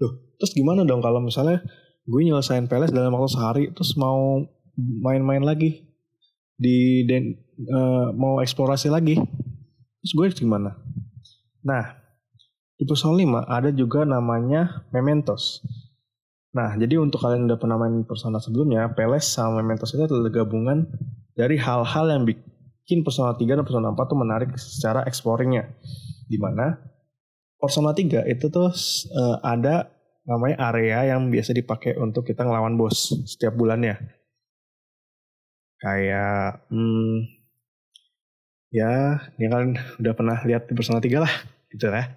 Loh, 0.00 0.12
terus 0.40 0.56
gimana 0.56 0.82
dong 0.82 1.04
kalau 1.04 1.20
misalnya 1.20 1.62
gue 2.08 2.20
nyelesain 2.24 2.66
Palace 2.66 2.90
dalam 2.90 3.12
waktu 3.12 3.30
sehari 3.30 3.64
terus 3.76 3.94
mau 3.94 4.42
main-main 4.76 5.44
lagi? 5.44 5.84
Di 6.58 7.06
den, 7.06 7.38
uh, 7.70 8.10
mau 8.16 8.42
eksplorasi 8.42 8.90
lagi? 8.90 9.14
Terus 10.02 10.12
gue 10.16 10.26
gimana? 10.42 10.74
Nah 11.62 12.00
di 12.78 12.86
Persona 12.86 13.18
5 13.18 13.46
ada 13.46 13.70
juga 13.74 14.06
namanya 14.06 14.86
Mementos. 14.90 15.62
Nah 16.56 16.74
jadi 16.74 16.98
untuk 16.98 17.20
kalian 17.20 17.44
yang 17.44 17.54
udah 17.54 17.60
pernah 17.60 17.76
main 17.76 18.02
Persona 18.08 18.40
sebelumnya 18.40 18.90
Peles 18.96 19.28
sama 19.28 19.60
Mementos 19.60 19.92
itu 19.92 20.08
adalah 20.08 20.32
gabungan 20.32 20.88
dari 21.36 21.60
hal-hal 21.60 22.06
yang 22.10 22.24
bikin 22.88 23.04
Persona 23.04 23.36
3 23.36 23.44
dan 23.44 23.68
Persona 23.68 23.92
4 23.92 24.00
tuh 24.00 24.16
menarik 24.16 24.50
secara 24.56 25.04
exploringnya. 25.04 25.76
Di 26.24 26.40
mana 26.40 26.80
Persona 27.60 27.92
3 27.92 28.24
itu 28.24 28.48
tuh 28.48 28.72
uh, 29.12 29.36
ada 29.44 29.92
namanya 30.24 30.72
area 30.72 31.12
yang 31.12 31.28
biasa 31.28 31.52
dipakai 31.52 32.00
untuk 32.00 32.24
kita 32.24 32.48
ngelawan 32.48 32.80
bos 32.80 33.12
setiap 33.28 33.52
bulannya. 33.60 34.00
Kayak 35.84 36.64
hmm, 36.72 37.28
ya 38.72 39.20
ini 39.36 39.46
kan 39.52 39.76
udah 40.00 40.12
pernah 40.16 40.40
lihat 40.48 40.64
di 40.64 40.72
Persona 40.72 41.04
3 41.04 41.12
lah 41.20 41.32
gitu 41.68 41.92
ya. 41.92 42.08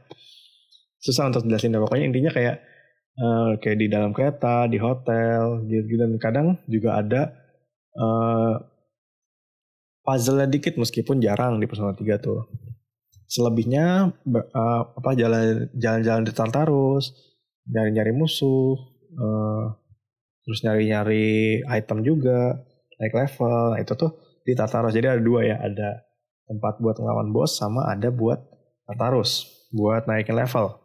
Susah 1.03 1.27
untuk 1.27 1.51
jelasin 1.51 1.75
pokoknya 1.75 2.07
intinya 2.07 2.31
kayak 2.31 2.63
uh, 3.19 3.59
kayak 3.59 3.75
di 3.75 3.91
dalam 3.91 4.15
kereta 4.15 4.71
di 4.71 4.79
hotel 4.79 5.67
gitu, 5.67 5.99
dan 5.99 6.15
kadang 6.15 6.47
juga 6.71 6.95
ada 6.95 7.35
uh, 7.99 8.70
puzzle 10.01 10.45
dikit 10.49 10.77
meskipun 10.77 11.21
jarang 11.21 11.61
di 11.61 11.65
Persona 11.69 11.93
3 11.93 12.01
tuh 12.21 12.49
selebihnya 13.31 14.11
uh, 14.27 14.81
apa 14.91 15.15
jalan 15.15 15.71
jalan-jalan 15.77 16.27
di 16.27 16.33
Tartarus 16.35 17.15
nyari-nyari 17.69 18.11
musuh 18.11 18.75
uh, 19.15 19.65
terus 20.43 20.59
nyari-nyari 20.65 21.61
item 21.63 22.03
juga 22.03 22.59
naik 23.01 23.17
level. 23.17 23.73
Nah, 23.73 23.79
itu 23.81 23.93
tuh 23.97 24.11
di 24.45 24.53
Tartarus. 24.53 24.93
Jadi 24.93 25.07
ada 25.09 25.21
dua 25.21 25.41
ya, 25.41 25.57
ada 25.57 26.05
tempat 26.45 26.77
buat 26.77 27.01
ngelawan 27.01 27.33
bos 27.33 27.57
sama 27.57 27.89
ada 27.89 28.13
buat 28.13 28.37
Tartarus, 28.85 29.49
buat 29.73 30.05
naikin 30.05 30.37
level. 30.37 30.77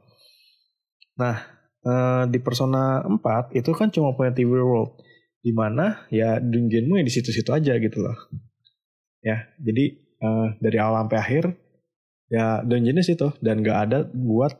Nah, 1.20 1.36
eh, 1.84 2.24
di 2.32 2.38
Persona 2.40 3.04
4 3.04 3.52
itu 3.52 3.70
kan 3.76 3.92
cuma 3.92 4.16
punya 4.16 4.32
TV 4.32 4.56
World. 4.56 5.04
Di 5.44 5.54
mana 5.54 6.06
ya 6.10 6.42
dungeonmu 6.42 6.98
ya 6.98 7.04
di 7.06 7.12
situ-situ 7.12 7.54
aja 7.54 7.78
gitu 7.78 8.02
loh. 8.02 8.16
Ya, 9.26 9.50
jadi 9.58 9.84
eh, 9.98 10.48
dari 10.62 10.78
awal 10.78 11.02
sampai 11.06 11.18
akhir 11.18 11.44
ya 12.30 12.62
dungeonnya 12.62 13.02
situ 13.02 13.34
dan 13.42 13.66
gak 13.66 13.78
ada 13.90 13.98
buat 14.06 14.54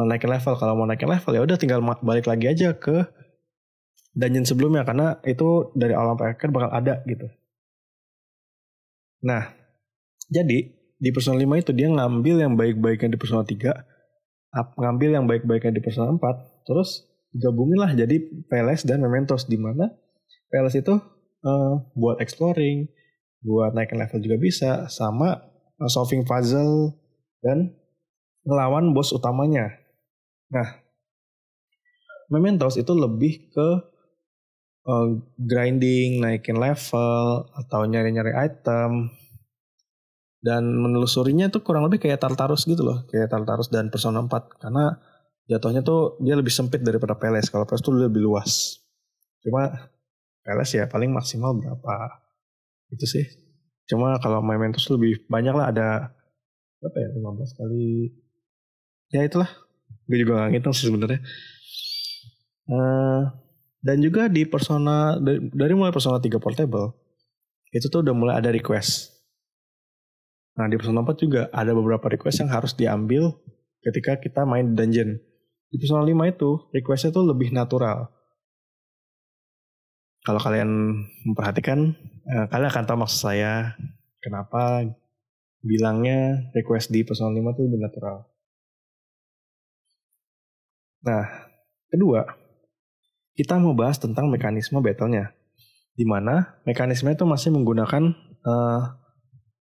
naikin 0.00 0.32
level. 0.32 0.56
Kalau 0.56 0.72
mau 0.72 0.88
naikin 0.88 1.12
level 1.12 1.32
ya 1.36 1.42
udah 1.44 1.56
tinggal 1.60 1.84
balik 2.00 2.24
lagi 2.24 2.48
aja 2.48 2.72
ke 2.72 3.04
dungeon 4.16 4.48
sebelumnya 4.48 4.88
karena 4.88 5.20
itu 5.28 5.74
dari 5.76 5.92
awal 5.92 6.16
sampai 6.16 6.28
akhir 6.32 6.48
bakal 6.48 6.70
ada 6.72 7.04
gitu. 7.04 7.28
Nah, 9.24 9.52
jadi 10.28 10.58
di 11.00 11.10
Persona 11.10 11.40
5 11.40 11.60
itu 11.60 11.72
dia 11.72 11.88
ngambil 11.90 12.36
yang 12.44 12.54
baik-baiknya 12.54 13.16
di 13.16 13.18
Persona 13.18 13.42
3, 13.42 13.72
ngambil 14.78 15.10
yang 15.20 15.24
baik-baiknya 15.26 15.72
di 15.74 15.82
Persona 15.82 16.12
4, 16.14 16.20
terus 16.68 17.08
gabungin 17.34 17.80
lah 17.80 17.90
jadi 17.96 18.20
Peles 18.46 18.86
dan 18.86 19.02
Mementos 19.02 19.50
di 19.50 19.58
mana 19.58 19.90
Peles 20.52 20.78
itu 20.78 20.94
uh, 21.42 21.74
buat 21.98 22.22
exploring, 22.22 22.86
buat 23.44 23.76
naikin 23.76 24.00
level 24.00 24.24
juga 24.24 24.36
bisa, 24.40 24.70
sama 24.88 25.36
uh, 25.78 25.90
solving 25.92 26.24
puzzle 26.24 26.96
dan 27.44 27.76
ngelawan 28.48 28.96
bos 28.96 29.12
utamanya. 29.12 29.68
Nah, 30.48 30.84
Mementos 32.32 32.80
itu 32.80 32.92
lebih 32.96 33.52
ke 33.52 33.68
uh, 34.88 35.08
grinding, 35.36 36.24
naikin 36.24 36.56
level, 36.56 37.46
atau 37.52 37.84
nyari-nyari 37.84 38.32
item. 38.32 39.12
Dan 40.44 40.76
menelusurinya 40.76 41.48
tuh 41.48 41.64
kurang 41.64 41.88
lebih 41.88 42.04
kayak 42.04 42.20
Tartarus 42.20 42.68
gitu 42.68 42.84
loh. 42.84 43.04
Kayak 43.08 43.32
Tartarus 43.32 43.72
dan 43.72 43.88
Persona 43.88 44.20
4. 44.24 44.60
Karena 44.60 44.92
jatuhnya 45.48 45.80
tuh 45.80 46.20
dia 46.20 46.36
lebih 46.36 46.52
sempit 46.52 46.84
daripada 46.84 47.16
Peles. 47.16 47.48
Kalau 47.48 47.64
Peles 47.64 47.80
tuh 47.80 47.96
lebih 47.96 48.20
luas. 48.20 48.76
Cuma 49.40 49.72
Peles 50.44 50.68
ya 50.72 50.84
paling 50.84 51.12
maksimal 51.12 51.56
berapa. 51.56 52.23
Itu 52.94 53.04
sih. 53.10 53.26
Cuma 53.90 54.16
kalau 54.22 54.40
Mementos 54.40 54.86
lebih 54.88 55.26
banyak 55.26 55.52
lah 55.52 55.74
ada 55.74 55.88
berapa 56.84 57.00
ya 57.00 57.08
15 57.16 57.58
kali 57.64 58.12
ya 59.08 59.24
itulah 59.24 59.48
gue 60.04 60.20
juga 60.20 60.44
gak 60.44 60.50
ngitung 60.52 60.76
sih 60.76 60.92
sebenarnya 60.92 61.24
uh, 62.68 63.32
dan 63.80 63.96
juga 64.04 64.28
di 64.28 64.44
Persona 64.44 65.16
dari, 65.16 65.48
dari 65.48 65.72
mulai 65.72 65.96
Persona 65.96 66.20
3 66.20 66.28
Portable 66.36 66.92
itu 67.74 67.90
tuh 67.90 68.06
udah 68.06 68.14
mulai 68.14 68.38
ada 68.38 68.54
request. 68.54 69.10
Nah 70.54 70.70
di 70.70 70.78
Persona 70.78 71.02
4 71.02 71.18
juga 71.18 71.42
ada 71.50 71.74
beberapa 71.74 72.06
request 72.06 72.46
yang 72.46 72.50
harus 72.54 72.72
diambil 72.78 73.34
ketika 73.82 74.14
kita 74.22 74.46
main 74.46 74.78
dungeon. 74.78 75.18
Di 75.68 75.76
Persona 75.82 76.06
5 76.06 76.14
itu 76.30 76.50
requestnya 76.70 77.10
tuh 77.10 77.26
lebih 77.26 77.50
natural. 77.50 78.14
Kalau 80.24 80.40
kalian 80.40 81.04
memperhatikan, 81.28 81.92
eh, 82.24 82.46
kalian 82.48 82.70
akan 82.72 82.84
tahu 82.88 82.98
maksud 83.04 83.20
saya 83.28 83.76
kenapa 84.24 84.88
bilangnya 85.60 86.48
request 86.56 86.88
di 86.88 87.04
Persona 87.04 87.36
5 87.36 87.52
tuh 87.52 87.64
lebih 87.68 87.80
natural. 87.84 88.24
Nah, 91.04 91.24
kedua, 91.92 92.24
kita 93.36 93.60
mau 93.60 93.76
bahas 93.76 94.00
tentang 94.00 94.32
mekanisme 94.32 94.80
battle-nya. 94.80 95.36
Di 95.92 96.08
mana 96.08 96.56
mekanisme 96.64 97.12
itu 97.12 97.28
masih 97.28 97.52
menggunakan 97.52 98.16
uh, 98.48 98.48
eh, 98.48 98.82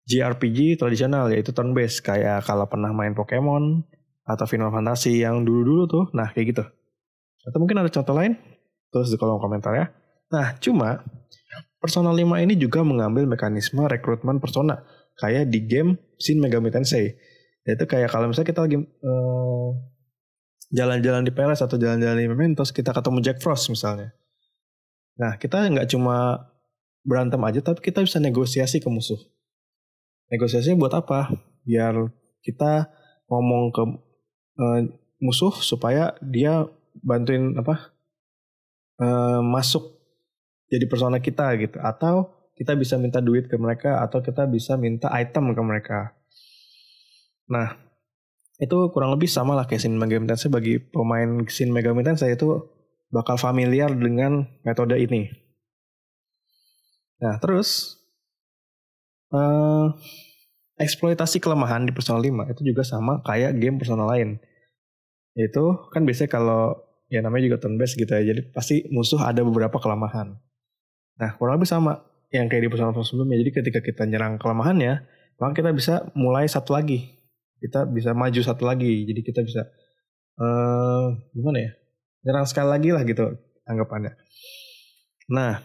JRPG 0.08 0.80
tradisional 0.80 1.28
yaitu 1.28 1.52
turn 1.52 1.76
based 1.76 2.00
kayak 2.00 2.48
kalau 2.48 2.64
pernah 2.64 2.96
main 2.96 3.12
Pokemon 3.12 3.84
atau 4.24 4.48
Final 4.48 4.72
Fantasy 4.72 5.20
yang 5.20 5.44
dulu-dulu 5.44 5.84
tuh. 5.84 6.04
Nah, 6.16 6.32
kayak 6.32 6.56
gitu. 6.56 6.64
Atau 7.44 7.58
mungkin 7.60 7.84
ada 7.84 7.92
contoh 7.92 8.16
lain? 8.16 8.40
Terus 8.88 9.12
di 9.12 9.20
kolom 9.20 9.36
komentar 9.36 9.76
ya. 9.76 9.97
Nah, 10.28 10.56
cuma 10.60 11.04
Persona 11.78 12.10
5 12.10 12.42
ini 12.42 12.58
juga 12.58 12.82
mengambil 12.82 13.30
mekanisme 13.30 13.86
rekrutmen 13.86 14.42
persona 14.42 14.82
kayak 15.22 15.46
di 15.46 15.62
game 15.62 15.94
Shin 16.18 16.42
Megami 16.42 16.74
Tensei. 16.74 17.14
Yaitu 17.62 17.86
kayak 17.86 18.10
kalau 18.10 18.26
misalnya 18.26 18.50
kita 18.50 18.60
lagi 18.66 18.78
uh, 18.82 19.70
jalan-jalan 20.74 21.22
di 21.22 21.30
Peles 21.30 21.62
atau 21.62 21.78
jalan-jalan 21.78 22.18
di 22.18 22.26
Mementos 22.26 22.74
kita 22.74 22.90
ketemu 22.90 23.18
Jack 23.22 23.38
Frost 23.38 23.70
misalnya. 23.70 24.10
Nah 25.22 25.38
kita 25.38 25.70
nggak 25.70 25.86
cuma 25.94 26.50
berantem 27.06 27.38
aja 27.46 27.62
tapi 27.62 27.78
kita 27.78 28.02
bisa 28.02 28.18
negosiasi 28.18 28.82
ke 28.82 28.88
musuh. 28.90 29.18
Negosiasinya 30.34 30.82
buat 30.82 30.94
apa? 30.98 31.30
Biar 31.62 31.94
kita 32.42 32.90
ngomong 33.30 33.64
ke 33.70 33.82
uh, 34.58 34.80
musuh 35.22 35.54
supaya 35.62 36.18
dia 36.18 36.66
bantuin 37.06 37.54
apa 37.54 37.94
uh, 38.98 39.40
masuk 39.46 39.97
jadi 40.68 40.84
persona 40.88 41.18
kita 41.20 41.56
gitu 41.60 41.80
atau 41.80 42.32
kita 42.56 42.74
bisa 42.74 43.00
minta 43.00 43.24
duit 43.24 43.48
ke 43.48 43.56
mereka 43.56 44.02
atau 44.04 44.20
kita 44.20 44.44
bisa 44.50 44.74
minta 44.76 45.08
item 45.14 45.54
ke 45.56 45.62
mereka. 45.62 45.98
Nah, 47.48 47.88
itu 48.58 48.90
kurang 48.90 49.14
lebih 49.14 49.30
sama 49.30 49.54
lah 49.54 49.64
kayak 49.70 49.86
Shin 49.86 49.94
Megami 49.94 50.26
Tensei 50.26 50.50
bagi 50.50 50.82
pemain 50.82 51.46
Shin 51.46 51.70
Megami 51.70 52.02
Tensei 52.02 52.34
itu 52.34 52.66
bakal 53.14 53.38
familiar 53.38 53.94
dengan 53.94 54.50
metode 54.66 54.98
ini. 54.98 55.30
Nah 57.22 57.38
terus 57.38 57.98
uh, 59.30 59.94
eksploitasi 60.78 61.38
kelemahan 61.38 61.86
di 61.86 61.94
Persona 61.94 62.18
5 62.18 62.50
itu 62.54 62.62
juga 62.74 62.82
sama 62.82 63.22
kayak 63.22 63.58
game 63.62 63.78
Persona 63.78 64.06
lain. 64.06 64.42
Itu 65.38 65.90
kan 65.94 66.02
biasanya 66.02 66.30
kalau 66.34 66.62
ya 67.06 67.22
namanya 67.22 67.54
juga 67.54 67.62
turn 67.62 67.78
based 67.78 67.94
gitu 67.94 68.10
ya, 68.10 68.34
jadi 68.34 68.52
pasti 68.52 68.90
musuh 68.90 69.22
ada 69.22 69.40
beberapa 69.46 69.78
kelemahan. 69.78 70.34
Nah 71.18 71.34
kurang 71.36 71.58
lebih 71.58 71.68
sama 71.70 72.02
yang 72.30 72.46
kayak 72.46 72.68
di 72.68 72.70
Persona 72.70 72.94
sebelumnya. 73.02 73.36
Jadi 73.40 73.50
ketika 73.50 73.80
kita 73.82 74.02
nyerang 74.06 74.38
kelemahannya, 74.38 75.04
maka 75.40 75.52
kita 75.54 75.70
bisa 75.74 75.94
mulai 76.14 76.46
satu 76.46 76.76
lagi. 76.76 77.18
Kita 77.58 77.88
bisa 77.90 78.14
maju 78.14 78.40
satu 78.40 78.64
lagi. 78.68 79.04
Jadi 79.08 79.20
kita 79.26 79.40
bisa 79.42 79.66
uh, 80.38 81.14
gimana 81.34 81.58
ya? 81.58 81.70
Nyerang 82.28 82.46
sekali 82.46 82.68
lagi 82.70 82.88
lah 82.94 83.02
gitu 83.02 83.24
anggapannya. 83.66 84.14
Nah 85.32 85.60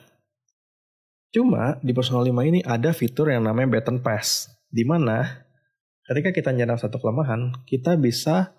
cuma 1.34 1.82
di 1.82 1.98
personal 1.98 2.22
5 2.22 2.30
ini 2.46 2.60
ada 2.62 2.94
fitur 2.94 3.34
yang 3.34 3.42
namanya 3.42 3.82
baton 3.82 4.06
pass 4.06 4.54
di 4.70 4.86
mana 4.86 5.42
ketika 6.06 6.30
kita 6.30 6.50
nyerang 6.54 6.78
satu 6.78 7.02
kelemahan 7.02 7.50
kita 7.66 7.98
bisa 7.98 8.54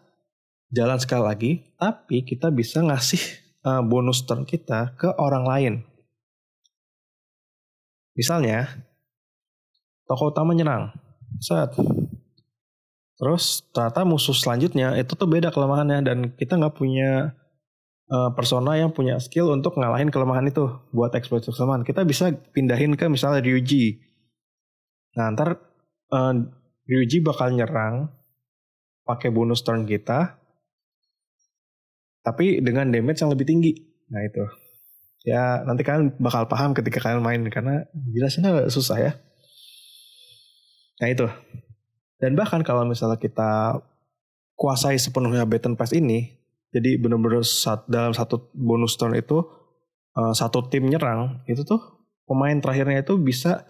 jalan 0.74 0.98
sekali 0.98 1.22
lagi 1.22 1.52
tapi 1.78 2.26
kita 2.26 2.50
bisa 2.50 2.82
ngasih 2.82 3.22
uh, 3.62 3.78
bonus 3.78 4.26
turn 4.26 4.42
kita 4.42 4.90
ke 4.98 5.06
orang 5.22 5.46
lain 5.46 5.74
misalnya 8.14 8.70
tokoh 10.06 10.30
utama 10.30 10.54
nyerang 10.54 10.94
saat 11.42 11.74
Terus 13.14 13.62
ternyata 13.70 14.02
musuh 14.02 14.34
selanjutnya 14.34 14.98
itu 14.98 15.14
tuh 15.14 15.30
beda 15.30 15.54
kelemahannya 15.54 16.02
dan 16.02 16.18
kita 16.34 16.58
nggak 16.58 16.74
punya 16.74 17.30
uh, 18.10 18.30
persona 18.34 18.74
yang 18.74 18.90
punya 18.90 19.22
skill 19.22 19.54
untuk 19.54 19.78
ngalahin 19.78 20.10
kelemahan 20.10 20.50
itu 20.50 20.66
buat 20.90 21.14
exploit 21.14 21.46
kelemahan. 21.46 21.86
Kita 21.86 22.02
bisa 22.02 22.34
pindahin 22.50 22.98
ke 22.98 23.06
misalnya 23.06 23.38
Ryuji. 23.38 24.02
Nah 25.14 25.30
ntar 25.30 25.62
uh, 26.10 26.34
Ryuji 26.90 27.22
bakal 27.22 27.54
nyerang 27.54 28.10
pakai 29.06 29.30
bonus 29.30 29.62
turn 29.62 29.86
kita, 29.86 30.34
tapi 32.26 32.58
dengan 32.58 32.90
damage 32.90 33.22
yang 33.22 33.30
lebih 33.30 33.46
tinggi. 33.46 33.72
Nah 34.10 34.26
itu 34.26 34.42
ya 35.24 35.64
nanti 35.64 35.82
kalian 35.82 36.14
bakal 36.20 36.46
paham 36.46 36.76
ketika 36.76 37.00
kalian 37.00 37.24
main 37.24 37.42
karena 37.48 37.88
jelasnya 38.12 38.68
susah 38.68 38.98
ya. 39.00 39.12
Nah 41.00 41.08
itu 41.10 41.26
dan 42.24 42.40
bahkan 42.40 42.64
kalau 42.64 42.88
misalnya 42.88 43.20
kita 43.20 43.76
kuasai 44.56 44.96
sepenuhnya 44.96 45.44
Baton 45.44 45.76
Pass 45.76 45.92
ini, 45.92 46.40
jadi 46.72 46.96
benar-benar 46.96 47.44
saat, 47.44 47.84
dalam 47.84 48.16
satu 48.16 48.48
bonus 48.56 48.96
turn 48.96 49.12
itu 49.12 49.44
uh, 50.16 50.32
satu 50.32 50.64
tim 50.72 50.88
nyerang, 50.88 51.44
itu 51.44 51.68
tuh 51.68 52.00
pemain 52.24 52.56
terakhirnya 52.56 53.04
itu 53.04 53.20
bisa 53.20 53.68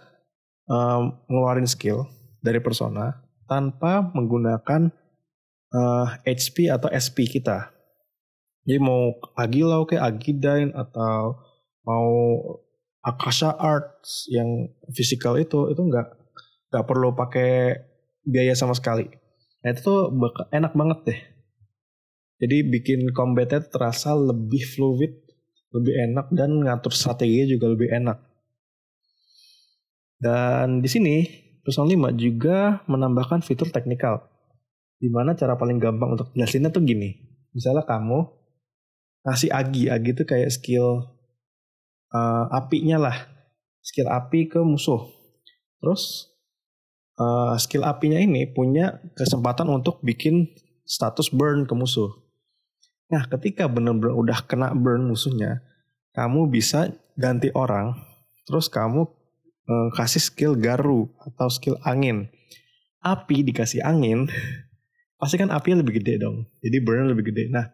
um, 0.71 1.19
ngeluarin 1.27 1.67
skill 1.67 2.07
dari 2.39 2.63
persona 2.63 3.27
tanpa 3.51 4.07
menggunakan 4.15 4.95
uh, 5.75 6.07
eh, 6.23 6.39
HP 6.39 6.71
atau 6.71 6.87
SP 6.95 7.27
kita. 7.27 7.74
Jadi 8.65 8.79
mau 8.81 9.13
Agilau 9.37 9.85
kayak 9.85 10.05
Agidain 10.17 10.73
atau 10.73 11.37
mau 11.85 12.09
Akasha 13.05 13.53
Arts 13.53 14.25
yang 14.33 14.73
fisikal 14.97 15.37
itu 15.37 15.69
itu 15.69 15.81
nggak 15.85 16.09
nggak 16.73 16.85
perlu 16.89 17.13
pakai 17.13 17.77
biaya 18.25 18.57
sama 18.57 18.73
sekali. 18.73 19.05
Nah 19.61 19.69
itu 19.69 19.85
tuh 19.85 20.09
enak 20.49 20.73
banget 20.73 20.99
deh. 21.05 21.21
Jadi 22.41 22.57
bikin 22.67 23.01
combatnya 23.13 23.61
terasa 23.61 24.17
lebih 24.17 24.65
fluid, 24.65 25.13
lebih 25.77 25.95
enak 26.11 26.27
dan 26.33 26.65
ngatur 26.65 26.97
strateginya 26.97 27.47
juga 27.53 27.67
lebih 27.71 27.89
enak. 27.93 28.19
Dan 30.17 30.81
di 30.81 30.89
sini 30.89 31.17
Persona 31.65 31.89
5 31.89 32.17
juga 32.17 32.85
menambahkan 32.89 33.41
fitur 33.41 33.69
teknikal. 33.69 34.25
Di 35.01 35.09
mana 35.13 35.37
cara 35.37 35.57
paling 35.57 35.77
gampang 35.81 36.17
untuk 36.17 36.33
jelasinnya 36.33 36.73
tuh 36.73 36.85
gini. 36.85 37.13
Misalnya 37.57 37.85
kamu 37.85 38.44
ngasih 39.25 39.51
agi, 39.51 39.89
agi 39.89 40.13
itu 40.13 40.25
kayak 40.29 40.53
skill 40.53 41.09
uh, 42.13 42.45
apinya 42.53 43.11
lah. 43.11 43.17
Skill 43.85 44.09
api 44.09 44.49
ke 44.49 44.61
musuh. 44.61 45.05
Terus 45.81 46.33
uh, 47.21 47.57
skill 47.61 47.85
apinya 47.85 48.21
ini 48.21 48.49
punya 48.49 49.01
kesempatan 49.17 49.69
untuk 49.69 50.01
bikin 50.01 50.49
status 50.85 51.33
burn 51.33 51.65
ke 51.65 51.75
musuh. 51.77 52.13
Nah, 53.13 53.25
ketika 53.29 53.69
benar-benar 53.69 54.17
udah 54.17 54.39
kena 54.45 54.73
burn 54.73 55.09
musuhnya, 55.09 55.61
kamu 56.17 56.49
bisa 56.49 56.93
ganti 57.15 57.53
orang, 57.53 57.97
terus 58.49 58.73
kamu 58.73 59.05
uh, 59.69 59.89
kasih 59.93 60.23
skill 60.23 60.53
garu 60.57 61.13
atau 61.21 61.49
skill 61.53 61.77
angin. 61.85 62.33
Api 63.05 63.45
dikasih 63.45 63.85
angin, 63.85 64.29
pasti 65.21 65.37
kan 65.37 65.53
api 65.53 65.77
lebih 65.77 66.01
gede 66.01 66.25
dong. 66.25 66.49
Jadi 66.65 66.77
burn 66.81 67.13
lebih 67.13 67.29
gede. 67.33 67.53
Nah, 67.53 67.69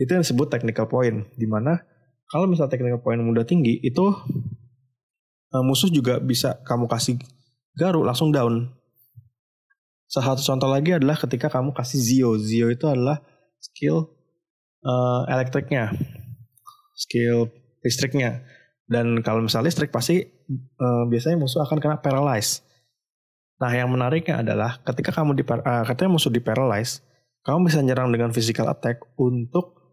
itu 0.00 0.10
yang 0.10 0.22
disebut 0.26 0.50
technical 0.50 0.90
point. 0.90 1.26
Di 1.38 1.46
mana 1.46 1.82
kalau 2.30 2.50
misalnya 2.50 2.72
technical 2.74 3.00
point 3.02 3.20
mudah 3.22 3.46
tinggi, 3.46 3.78
itu 3.82 4.06
uh, 5.54 5.64
musuh 5.64 5.90
juga 5.92 6.18
bisa 6.18 6.58
kamu 6.66 6.90
kasih 6.90 7.20
garu 7.78 8.02
langsung 8.02 8.34
down. 8.34 8.74
Salah 10.10 10.34
satu 10.34 10.54
contoh 10.54 10.70
lagi 10.70 10.94
adalah 10.94 11.18
ketika 11.18 11.50
kamu 11.50 11.74
kasih 11.74 11.98
Zio. 11.98 12.30
Zio 12.38 12.70
itu 12.70 12.86
adalah 12.86 13.22
skill 13.58 14.10
uh, 14.84 15.26
elektriknya, 15.30 15.90
skill 16.94 17.50
listriknya. 17.82 18.42
Dan 18.84 19.24
kalau 19.24 19.40
misalnya 19.40 19.72
listrik 19.72 19.88
pasti 19.88 20.20
uh, 20.22 21.04
biasanya 21.08 21.40
musuh 21.40 21.64
akan 21.64 21.80
kena 21.80 21.96
paralyze. 22.04 22.60
Nah 23.58 23.72
yang 23.72 23.88
menariknya 23.88 24.44
adalah 24.44 24.82
ketika 24.84 25.14
kamu 25.14 25.40
di 25.40 25.42
uh, 25.46 25.84
ketika 25.88 26.08
musuh 26.10 26.28
di 26.28 26.42
paralyze, 26.44 27.00
kamu 27.46 27.70
bisa 27.70 27.80
nyerang 27.80 28.12
dengan 28.12 28.28
physical 28.30 28.68
attack 28.68 29.00
untuk 29.16 29.83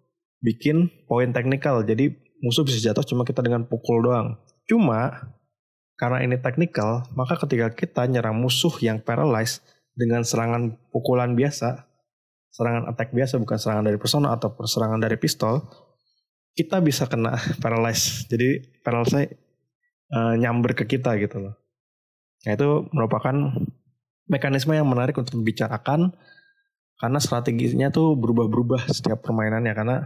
bikin 0.42 0.90
poin 1.06 1.30
teknikal. 1.32 1.86
Jadi 1.86 2.12
musuh 2.42 2.66
bisa 2.66 2.82
jatuh 2.82 3.06
cuma 3.06 3.24
kita 3.24 3.46
dengan 3.46 3.64
pukul 3.66 4.02
doang. 4.02 4.38
Cuma 4.66 5.32
karena 5.96 6.26
ini 6.26 6.42
teknikal, 6.42 7.06
maka 7.14 7.38
ketika 7.38 7.70
kita 7.70 8.10
nyerang 8.10 8.34
musuh 8.34 8.74
yang 8.82 8.98
paralyzed, 8.98 9.62
dengan 9.96 10.24
serangan 10.26 10.82
pukulan 10.90 11.38
biasa, 11.38 11.86
serangan 12.50 12.90
attack 12.90 13.14
biasa 13.14 13.38
bukan 13.38 13.58
serangan 13.60 13.86
dari 13.86 14.02
persona 14.02 14.34
atau 14.34 14.50
serangan 14.66 14.98
dari 14.98 15.20
pistol, 15.20 15.62
kita 16.58 16.82
bisa 16.82 17.06
kena 17.06 17.38
paralyze. 17.64 18.26
Jadi 18.28 18.82
paralyze 18.82 19.38
uh, 20.16 20.36
nyamber 20.36 20.74
ke 20.74 20.90
kita 20.90 21.16
gitu 21.20 21.38
loh. 21.38 21.56
Nah 22.48 22.52
itu 22.58 22.70
merupakan 22.90 23.36
mekanisme 24.26 24.74
yang 24.74 24.90
menarik 24.90 25.14
untuk 25.20 25.38
dibicarakan 25.38 26.16
karena 26.98 27.20
strateginya 27.22 27.94
tuh 27.94 28.18
berubah-berubah 28.18 28.90
setiap 28.90 29.22
permainannya 29.26 29.74
karena 29.74 29.98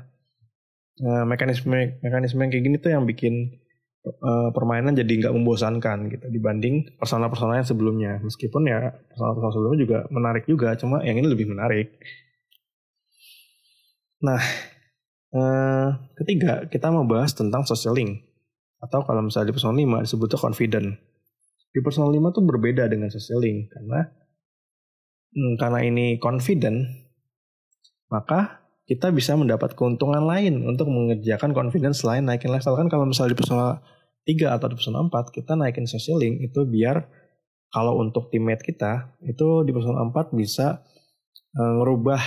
uh, 1.04 1.24
mekanisme 1.28 2.00
mekanisme 2.00 2.40
yang 2.40 2.52
kayak 2.52 2.64
gini 2.64 2.78
tuh 2.80 2.92
yang 2.94 3.04
bikin 3.04 3.60
uh, 4.06 4.50
permainan 4.54 4.94
jadi 4.94 5.28
nggak 5.28 5.34
membosankan 5.36 5.98
gitu 6.14 6.26
dibanding 6.30 6.96
personal-personal 6.96 7.60
yang 7.60 7.68
sebelumnya. 7.68 8.12
Meskipun 8.22 8.70
ya 8.70 8.94
personal-personal 9.12 9.52
sebelumnya 9.52 9.80
juga 9.82 9.98
menarik 10.14 10.44
juga 10.46 10.78
cuma 10.78 11.02
yang 11.04 11.18
ini 11.20 11.28
lebih 11.28 11.52
menarik. 11.52 12.00
Nah 14.24 14.42
uh, 15.36 15.90
ketiga 16.16 16.70
kita 16.70 16.88
mau 16.94 17.04
bahas 17.04 17.36
tentang 17.36 17.68
social 17.68 17.98
link 17.98 18.24
atau 18.80 19.02
kalau 19.02 19.26
misalnya 19.26 19.50
di 19.50 19.56
personal 19.56 19.76
5 19.76 20.06
disebutnya 20.06 20.38
confident. 20.40 20.88
Di 21.76 21.80
personal 21.84 22.14
5 22.14 22.36
tuh 22.36 22.44
berbeda 22.46 22.88
dengan 22.88 23.10
social 23.12 23.42
link 23.42 23.74
karena 23.74 24.08
hmm, 25.34 25.54
karena 25.60 25.80
ini 25.84 26.06
confident, 26.22 26.88
maka 28.08 28.65
kita 28.86 29.10
bisa 29.10 29.34
mendapat 29.34 29.74
keuntungan 29.74 30.22
lain 30.22 30.62
untuk 30.62 30.86
mengerjakan 30.94 31.58
confidence 31.58 32.06
selain 32.06 32.22
naikin 32.22 32.54
level. 32.54 32.78
Kan 32.78 32.88
kalau 32.88 33.10
misalnya 33.10 33.34
di 33.34 33.40
personal 33.42 33.70
3 34.30 34.56
atau 34.58 34.66
di 34.70 34.76
personal 34.78 35.02
4 35.10 35.34
kita 35.34 35.58
naikin 35.58 35.90
social 35.90 36.22
link 36.22 36.42
itu 36.46 36.66
biar 36.70 37.02
kalau 37.74 37.98
untuk 37.98 38.30
teammate 38.30 38.62
kita 38.62 39.18
itu 39.26 39.66
di 39.66 39.74
personal 39.74 40.06
4 40.14 40.38
bisa 40.38 40.86
uh, 41.58 41.74
ngerubah 41.82 42.22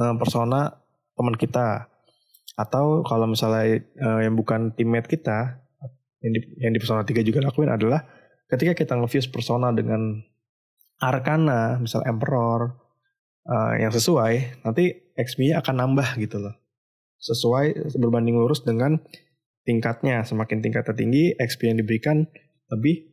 uh, 0.00 0.14
persona 0.16 0.72
teman 1.12 1.36
kita. 1.36 1.92
Atau 2.56 3.04
kalau 3.04 3.28
misalnya 3.28 3.84
uh, 4.00 4.24
yang 4.24 4.32
bukan 4.32 4.72
teammate 4.72 5.12
kita 5.12 5.60
yang 6.24 6.32
di, 6.32 6.40
yang 6.64 6.72
di 6.72 6.80
persona 6.80 7.04
3 7.04 7.12
juga 7.20 7.44
lakuin 7.44 7.68
adalah 7.68 8.00
ketika 8.48 8.72
kita 8.72 8.96
nge-fuse 8.96 9.28
persona 9.28 9.68
dengan 9.76 10.16
Arkana, 10.96 11.76
misal 11.76 12.08
Emperor 12.08 12.85
uh, 13.46 13.74
yang 13.78 13.94
sesuai, 13.94 14.62
nanti 14.66 15.14
XP-nya 15.16 15.62
akan 15.62 15.74
nambah 15.80 16.18
gitu 16.20 16.42
loh. 16.42 16.54
Sesuai 17.22 17.96
berbanding 17.96 18.36
lurus 18.36 18.62
dengan 18.66 19.00
tingkatnya. 19.64 20.22
Semakin 20.26 20.60
tingkatnya 20.60 20.94
tinggi, 20.94 21.32
XP 21.38 21.72
yang 21.72 21.78
diberikan 21.80 22.26
lebih 22.70 23.08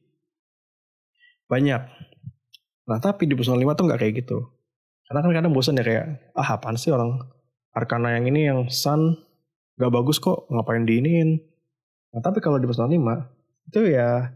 banyak. 1.47 1.81
Nah 2.89 2.99
tapi 2.99 3.29
di 3.29 3.37
Persona 3.37 3.61
5 3.61 3.77
tuh 3.79 3.85
nggak 3.87 3.99
kayak 4.01 4.13
gitu. 4.25 4.37
Karena 5.07 5.19
kan 5.23 5.31
kadang 5.31 5.53
bosan 5.53 5.79
ya 5.79 5.85
kayak, 5.85 6.33
ah 6.35 6.57
apaan 6.57 6.75
sih 6.75 6.91
orang 6.91 7.21
Arkana 7.73 8.13
yang 8.13 8.29
ini 8.29 8.45
yang 8.45 8.59
Sun 8.69 9.17
gak 9.81 9.89
bagus 9.89 10.21
kok, 10.21 10.45
ngapain 10.53 10.85
diinin. 10.85 11.41
Nah 12.13 12.21
tapi 12.21 12.37
kalau 12.37 12.61
di 12.61 12.69
Persona 12.69 12.85
5, 12.85 13.01
itu 13.73 13.81
ya 13.89 14.29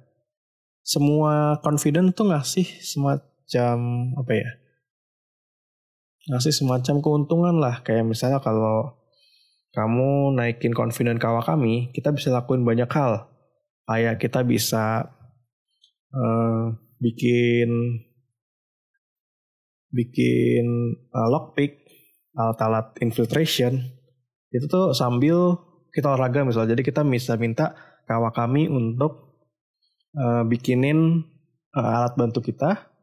semua 0.81 1.59
confident 1.61 2.15
tuh 2.15 2.31
ngasih 2.31 2.65
semacam 2.79 3.77
apa 4.17 4.31
ya 4.33 4.49
ngasih 6.27 6.53
semacam 6.53 6.95
keuntungan 6.99 7.55
lah. 7.57 7.81
Kayak 7.81 8.07
misalnya 8.07 8.39
kalau 8.43 8.99
kamu 9.75 10.33
naikin 10.35 10.73
confident 10.73 11.21
kawa 11.21 11.43
kami 11.43 11.91
kita 11.95 12.11
bisa 12.11 12.31
lakuin 12.31 12.67
banyak 12.67 12.89
hal. 12.91 13.31
Kayak 13.87 14.19
kita 14.19 14.43
bisa 14.43 15.07
uh, 16.11 16.63
bikin 16.99 17.69
bikin 19.91 20.65
uh, 21.15 21.27
lockpick 21.31 21.87
alat-alat 22.35 22.99
infiltration. 22.99 23.79
Itu 24.51 24.67
tuh 24.67 24.91
sambil 24.91 25.57
kita 25.95 26.13
olahraga 26.13 26.43
misalnya. 26.43 26.75
Jadi 26.75 26.83
kita 26.83 27.01
bisa 27.07 27.39
minta 27.39 27.73
kawa 28.03 28.35
kami 28.35 28.67
untuk 28.67 29.39
uh, 30.19 30.43
bikinin 30.43 31.23
uh, 31.75 31.95
alat 32.03 32.13
bantu 32.19 32.43
kita 32.43 32.96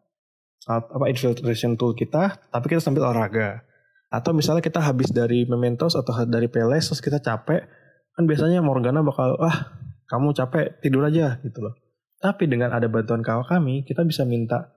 apa 0.65 1.13
infiltration 1.13 1.77
tool 1.77 1.93
kita, 1.93 2.41
tapi 2.49 2.73
kita 2.73 2.81
sambil 2.81 3.05
olahraga. 3.05 3.61
Atau 4.09 4.33
misalnya 4.33 4.65
kita 4.65 4.81
habis 4.81 5.13
dari 5.13 5.45
Mementos 5.45 5.99
atau 5.99 6.15
dari 6.25 6.49
Peles 6.49 6.89
terus 6.89 7.05
kita 7.05 7.21
capek, 7.21 7.69
kan 8.17 8.25
biasanya 8.25 8.65
Morgana 8.65 9.05
bakal, 9.05 9.37
ah 9.43 9.77
kamu 10.09 10.33
capek 10.33 10.81
tidur 10.81 11.05
aja 11.05 11.37
gitu 11.45 11.61
loh. 11.61 11.75
Tapi 12.23 12.49
dengan 12.49 12.73
ada 12.73 12.89
bantuan 12.89 13.21
kawan 13.21 13.45
kami, 13.45 13.85
kita 13.85 14.01
bisa 14.07 14.25
minta 14.25 14.73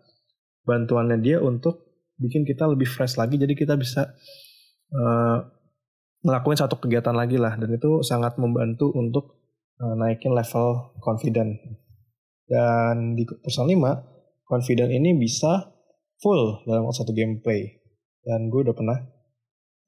bantuannya 0.67 1.23
dia 1.23 1.39
untuk 1.39 1.87
bikin 2.19 2.43
kita 2.43 2.67
lebih 2.67 2.89
fresh 2.89 3.15
lagi, 3.15 3.39
jadi 3.39 3.53
kita 3.55 3.79
bisa 3.79 4.11
uh, 4.91 5.37
ngelakuin 6.25 6.59
satu 6.59 6.75
kegiatan 6.81 7.15
lagi 7.15 7.39
lah, 7.39 7.55
dan 7.55 7.71
itu 7.71 8.03
sangat 8.03 8.35
membantu 8.35 8.91
untuk 8.91 9.39
uh, 9.79 9.95
naikin 9.95 10.35
level 10.35 10.97
confident. 10.99 11.55
Dan 12.47 13.15
di 13.15 13.23
personal 13.23 13.71
5, 14.03 14.49
confident 14.49 14.91
ini 14.91 15.15
bisa 15.15 15.76
full 16.21 16.63
dalam 16.65 16.89
satu 16.93 17.13
gameplay. 17.13 17.81
Dan 18.21 18.51
gue 18.51 18.61
udah 18.65 18.75
pernah 18.75 18.99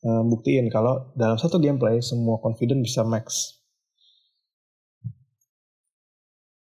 uh, 0.05 0.23
buktiin 0.23 0.71
kalau 0.71 1.11
dalam 1.13 1.35
satu 1.35 1.59
gameplay 1.59 1.99
semua 1.99 2.39
confident 2.39 2.79
bisa 2.81 3.03
max. 3.03 3.59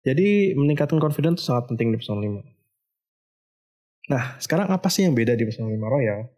Jadi 0.04 0.52
meningkatkan 0.52 1.00
confident 1.00 1.40
itu 1.40 1.48
sangat 1.48 1.64
penting 1.72 1.88
di 1.88 1.96
Persona 1.96 2.20
5 2.20 2.54
nah 4.04 4.36
sekarang 4.36 4.68
apa 4.68 4.92
sih 4.92 5.00
yang 5.00 5.16
beda 5.16 5.32
di 5.32 5.48
Persona 5.48 5.72
5 5.72 5.80
Royal? 5.80 6.28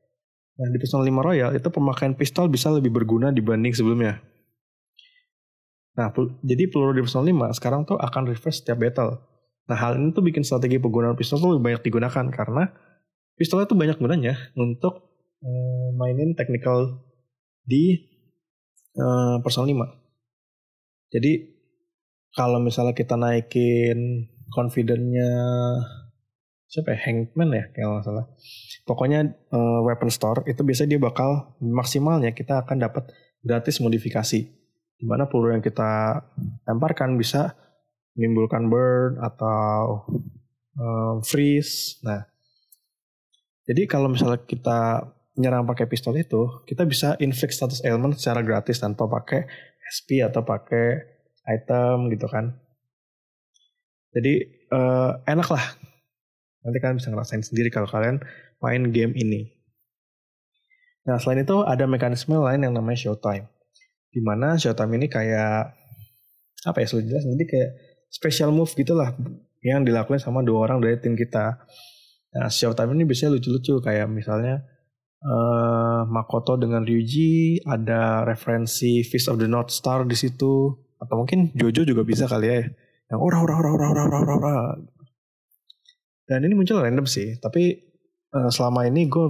Nah 0.55 0.68
di 0.70 0.79
Persona 0.79 1.02
5 1.02 1.11
Royal 1.18 1.50
itu 1.59 1.66
pemakaian 1.66 2.14
pistol 2.14 2.46
bisa 2.46 2.70
lebih 2.70 2.94
berguna 2.94 3.35
dibanding 3.35 3.74
sebelumnya. 3.74 4.22
Nah, 5.96 6.12
jadi 6.44 6.68
peluru 6.68 6.92
di 6.92 7.02
Persona 7.02 7.24
5 7.24 7.57
sekarang 7.57 7.88
tuh 7.88 7.96
akan 7.96 8.29
reverse 8.29 8.61
setiap 8.61 8.85
battle. 8.85 9.16
Nah, 9.66 9.76
hal 9.81 9.96
ini 9.96 10.12
tuh 10.12 10.22
bikin 10.22 10.44
strategi 10.44 10.76
penggunaan 10.76 11.16
pistol 11.16 11.40
tuh 11.40 11.57
lebih 11.57 11.72
banyak 11.72 11.83
digunakan 11.88 12.26
karena 12.31 12.68
pistol 13.37 13.62
itu 13.62 13.77
banyak 13.77 14.01
gunanya 14.01 14.35
untuk 14.57 15.12
uh, 15.44 15.88
mainin 15.94 16.33
technical 16.33 17.05
di 17.62 18.01
uh, 18.96 19.38
Persona 19.44 19.68
5. 19.68 21.12
Jadi 21.12 21.33
kalau 22.37 22.61
misalnya 22.61 22.92
kita 22.92 23.16
naikin 23.16 24.29
confidentnya 24.53 25.31
siapa 26.66 26.92
ya 26.92 26.99
Hangman 27.09 27.55
ya 27.55 27.64
kalau 27.72 28.01
nggak 28.01 28.07
salah. 28.07 28.27
Pokoknya 28.87 29.25
uh, 29.53 29.81
weapon 29.87 30.11
store 30.11 30.42
itu 30.51 30.62
biasanya 30.64 30.96
dia 30.96 31.03
bakal 31.03 31.57
maksimalnya 31.62 32.35
kita 32.35 32.66
akan 32.66 32.83
dapat 32.83 33.12
gratis 33.44 33.79
modifikasi. 33.79 34.40
Di 34.96 35.05
mana 35.05 35.29
peluru 35.29 35.53
yang 35.53 35.64
kita 35.64 36.25
lemparkan 36.64 37.20
bisa 37.20 37.53
menimbulkan 38.16 38.72
burn 38.72 39.20
atau 39.20 40.09
uh, 40.81 41.14
freeze. 41.20 42.01
Nah, 42.01 42.25
jadi 43.66 43.83
kalau 43.90 44.07
misalnya 44.07 44.40
kita 44.46 45.11
nyerang 45.37 45.66
pakai 45.66 45.90
pistol 45.90 46.16
itu, 46.16 46.64
kita 46.64 46.87
bisa 46.87 47.18
inflict 47.20 47.52
status 47.52 47.83
element 47.83 48.16
secara 48.16 48.40
gratis 48.40 48.81
tanpa 48.81 49.05
pakai 49.11 49.44
SP 49.83 50.22
atau 50.22 50.46
pakai 50.46 51.02
item 51.46 52.11
gitu 52.14 52.26
kan. 52.31 52.55
Jadi 54.14 54.33
uh, 54.72 55.18
enak 55.29 55.48
lah. 55.50 55.66
Nanti 56.66 56.79
kalian 56.83 56.98
bisa 56.98 57.12
ngerasain 57.12 57.44
sendiri 57.44 57.68
kalau 57.70 57.87
kalian 57.87 58.18
main 58.59 58.90
game 58.90 59.14
ini. 59.14 59.55
Nah 61.07 61.20
selain 61.22 61.46
itu 61.46 61.62
ada 61.62 61.87
mekanisme 61.87 62.35
lain 62.35 62.66
yang 62.66 62.74
namanya 62.74 62.98
showtime. 62.98 63.46
Di 64.11 64.18
mana 64.24 64.59
showtime 64.59 64.90
ini 64.98 65.07
kayak 65.07 65.70
apa 66.66 66.79
ya 66.83 66.87
sudah 66.90 67.05
jelas. 67.07 67.22
Jadi 67.22 67.44
kayak 67.46 67.70
special 68.11 68.50
move 68.50 68.72
gitulah 68.74 69.14
yang 69.62 69.87
dilakukan 69.87 70.18
sama 70.18 70.42
dua 70.42 70.66
orang 70.66 70.83
dari 70.83 70.98
tim 70.98 71.14
kita. 71.14 71.62
Nah, 72.37 72.53
Showtime 72.53 72.92
ini 72.92 73.09
biasanya 73.09 73.40
lucu-lucu 73.40 73.81
kayak 73.81 74.12
misalnya 74.12 74.61
uh, 75.25 76.05
Makoto 76.05 76.61
dengan 76.61 76.85
Ryuji, 76.85 77.64
ada 77.64 78.29
referensi 78.29 79.01
Fist 79.01 79.33
of 79.33 79.40
the 79.40 79.49
North 79.49 79.72
Star 79.72 80.05
di 80.05 80.12
situ, 80.12 80.68
atau 81.01 81.14
mungkin 81.16 81.57
Jojo 81.57 81.88
juga 81.88 82.05
bisa 82.05 82.29
kali 82.29 82.46
ya, 82.53 82.61
yang 83.09 83.20
ora 83.25 83.40
ora 83.40 83.57
ora 83.57 83.70
ora 83.72 83.88
ora 83.88 84.05
ora 84.05 84.35
ora. 84.37 84.57
Dan 86.29 86.44
ini 86.44 86.53
muncul 86.53 86.77
random 86.77 87.09
sih, 87.09 87.40
tapi 87.40 87.72
uh, 88.37 88.53
selama 88.53 88.85
ini 88.85 89.09
gue 89.09 89.27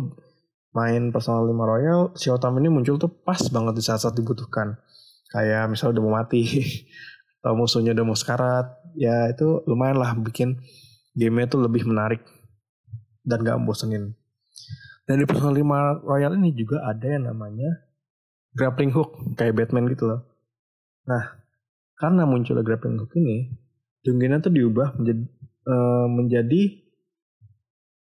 main 0.74 1.14
personal 1.14 1.46
5 1.46 1.54
Royal, 1.54 2.00
Showtime 2.18 2.58
ini 2.58 2.68
muncul 2.74 2.98
tuh 2.98 3.12
pas 3.22 3.38
banget 3.54 3.78
di 3.78 3.82
saat-saat 3.86 4.18
dibutuhkan. 4.18 4.74
Kayak 5.30 5.70
misalnya 5.70 6.00
udah 6.00 6.04
mau 6.10 6.14
mati, 6.18 6.42
atau 7.38 7.54
musuhnya 7.54 7.94
udah 7.94 8.02
mau 8.02 8.18
sekarat, 8.18 8.66
ya 8.98 9.30
itu 9.30 9.62
lumayan 9.70 10.02
lah 10.02 10.10
bikin 10.18 10.58
gamenya 11.14 11.48
tuh 11.54 11.62
lebih 11.62 11.86
menarik 11.86 12.20
dan 13.26 13.42
gak 13.42 13.58
membosenin. 13.58 14.14
Dan 15.06 15.22
di 15.22 15.26
Persona 15.26 15.54
5 15.54 16.06
Royal 16.06 16.32
ini 16.38 16.50
juga 16.54 16.82
ada 16.86 17.06
yang 17.06 17.30
namanya 17.30 17.86
grappling 18.56 18.90
hook 18.90 19.36
kayak 19.38 19.54
Batman 19.54 19.86
gitu 19.90 20.08
loh. 20.08 20.20
Nah, 21.06 21.38
karena 21.94 22.26
munculnya 22.26 22.66
grappling 22.66 22.98
hook 22.98 23.14
ini, 23.14 23.50
Dungeon 24.02 24.42
tuh 24.42 24.50
diubah 24.50 24.98
menjadi 24.98 25.22
uh, 25.66 26.06
menjadi 26.10 26.62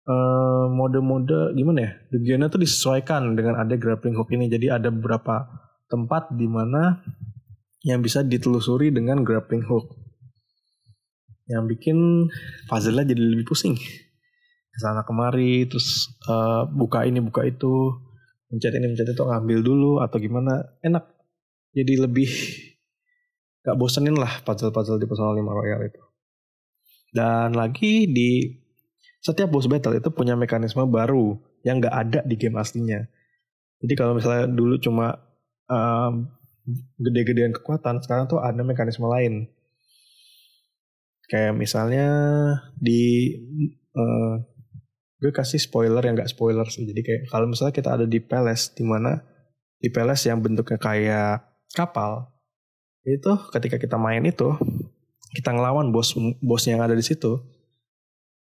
uh, 0.06 0.66
mode-mode 0.70 1.58
gimana 1.58 1.78
ya? 1.80 1.92
Dungeon 2.14 2.46
tuh 2.46 2.62
disesuaikan 2.62 3.35
dengan 3.35 3.58
ada 3.58 3.74
grappling 3.74 4.14
hook 4.14 4.30
ini. 4.30 4.46
Jadi 4.46 4.70
ada 4.70 4.92
beberapa 4.94 5.48
tempat 5.90 6.30
di 6.35 6.46
mana 6.46 7.02
yang 7.82 7.98
bisa 7.98 8.22
ditelusuri 8.22 8.94
dengan 8.94 9.26
grappling 9.26 9.66
hook. 9.66 9.98
Yang 11.50 11.64
bikin 11.74 11.98
puzzle-nya 12.70 13.11
jadi 13.11 13.22
lebih 13.22 13.50
pusing. 13.50 13.74
Ke 14.72 14.78
sana 14.80 15.04
kemari 15.04 15.68
terus 15.68 16.16
uh, 16.24 16.64
buka 16.64 17.04
ini 17.04 17.20
buka 17.20 17.44
itu 17.44 17.92
mencet 18.48 18.72
ini 18.72 18.88
mencet 18.88 19.12
itu 19.12 19.22
ngambil 19.24 19.58
dulu 19.61 19.92
atau 20.00 20.16
gimana 20.16 20.76
enak. 20.80 21.04
Jadi 21.72 21.92
lebih 22.00 22.28
gak 23.64 23.76
bosenin 23.80 24.16
lah 24.16 24.44
puzzle-puzzle 24.44 25.00
di 25.00 25.08
Persona 25.08 25.32
5 25.32 25.40
Royal 25.40 25.80
itu. 25.88 26.02
Dan 27.12 27.56
lagi 27.56 28.08
di 28.08 28.61
setiap 29.22 29.48
boss 29.52 29.68
battle 29.68 29.96
itu 29.96 30.08
punya 30.12 30.37
mekanisme 30.37 30.85
baru 30.88 31.37
yang 31.64 31.80
gak 31.80 31.94
ada 31.94 32.20
di 32.24 32.35
game 32.37 32.61
aslinya. 32.61 33.08
Jadi 33.80 33.94
kalau 33.96 34.16
misalnya 34.16 34.48
dulu 34.50 34.76
cuma 34.80 35.16
um, 35.68 36.28
gede-gedean 37.00 37.56
kekuatan 37.56 38.04
sekarang 38.04 38.28
tuh 38.28 38.38
ada 38.42 38.61
mekanisme 38.61 39.08
lain. 39.08 39.48
Kayak 41.30 41.56
misalnya 41.56 42.08
di 42.76 43.32
uh, 43.96 44.37
gue 45.22 45.30
kasih 45.30 45.62
spoiler 45.62 46.02
yang 46.02 46.18
gak 46.18 46.35
spoiler 46.35 46.66
sih. 46.66 46.82
Jadi 46.82 47.00
kayak 47.06 47.22
kalau 47.30 47.46
misalnya 47.46 47.70
kita 47.70 47.94
ada 47.94 48.06
di 48.11 48.18
palace 48.18 48.74
di 48.74 48.82
mana 48.82 49.22
di 49.78 49.87
palace 49.87 50.26
yang 50.26 50.42
bentuknya 50.42 50.82
kayak 50.82 51.46
kapal 51.70 52.35
itu 53.06 53.30
ketika 53.54 53.78
kita 53.78 53.96
main 53.98 54.22
itu 54.26 54.54
kita 55.35 55.54
ngelawan 55.54 55.94
bos 55.94 56.14
bos 56.42 56.62
yang 56.66 56.82
ada 56.82 56.94
di 56.94 57.02
situ 57.02 57.38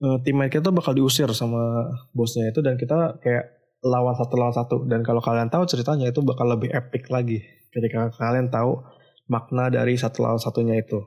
uh, 0.06 0.18
teammate 0.24 0.62
kita 0.62 0.70
bakal 0.70 0.96
diusir 0.96 1.30
sama 1.36 1.90
bosnya 2.16 2.50
itu 2.50 2.62
dan 2.62 2.78
kita 2.80 3.20
kayak 3.20 3.60
lawan 3.84 4.16
satu 4.16 4.34
lawan 4.36 4.56
satu. 4.56 4.78
Dan 4.88 5.02
kalau 5.04 5.24
kalian 5.24 5.48
tahu 5.48 5.64
ceritanya 5.68 6.12
itu 6.12 6.20
bakal 6.24 6.48
lebih 6.52 6.72
epic 6.72 7.08
lagi 7.12 7.44
ketika 7.70 8.12
kalian 8.18 8.52
tahu 8.52 8.84
makna 9.30 9.70
dari 9.70 9.96
satu 9.96 10.26
lawan 10.26 10.42
satunya 10.42 10.78
itu 10.80 11.00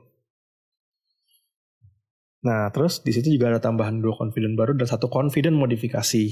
Nah, 2.43 2.67
terus 2.75 2.99
di 2.99 3.15
situ 3.15 3.31
juga 3.31 3.55
ada 3.55 3.63
tambahan 3.63 4.03
dua 4.03 4.19
confident 4.19 4.59
baru 4.59 4.75
dan 4.75 4.83
satu 4.83 5.07
confident 5.07 5.55
modifikasi. 5.55 6.25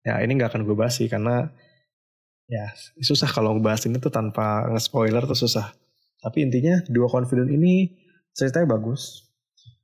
Ya, 0.00 0.24
ini 0.24 0.40
nggak 0.40 0.56
akan 0.56 0.64
gue 0.64 0.72
bahas 0.72 0.96
sih 0.96 1.04
karena 1.12 1.52
ya 2.48 2.72
susah 3.04 3.28
kalau 3.28 3.52
ngebahas 3.52 3.84
ini 3.84 4.00
tuh 4.00 4.08
tanpa 4.08 4.64
nge-spoiler 4.72 5.28
tuh 5.28 5.36
susah. 5.36 5.76
Tapi 6.24 6.48
intinya 6.48 6.80
dua 6.88 7.12
confident 7.12 7.52
ini 7.52 7.92
ceritanya 8.32 8.72
bagus. 8.72 9.28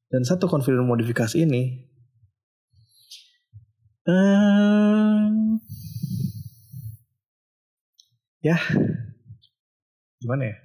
Dan 0.09 0.25
satu 0.25 0.49
confident 0.49 0.89
modifikasi 0.89 1.37
ini 1.45 1.85
um, 4.09 5.61
ya 8.41 8.57
gimana 10.25 10.43
ya? 10.49 10.57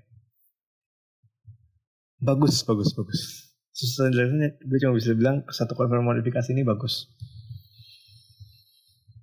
Bagus, 2.19 2.63
bagus, 2.67 2.91
bagus 2.95 3.48
susah 3.79 4.11
gue 4.11 4.77
cuma 4.83 4.91
bisa 4.91 5.15
bilang 5.15 5.47
satu 5.47 5.71
konfirmasi 5.71 6.19
modifikasi 6.19 6.49
ini 6.51 6.67
bagus. 6.67 7.07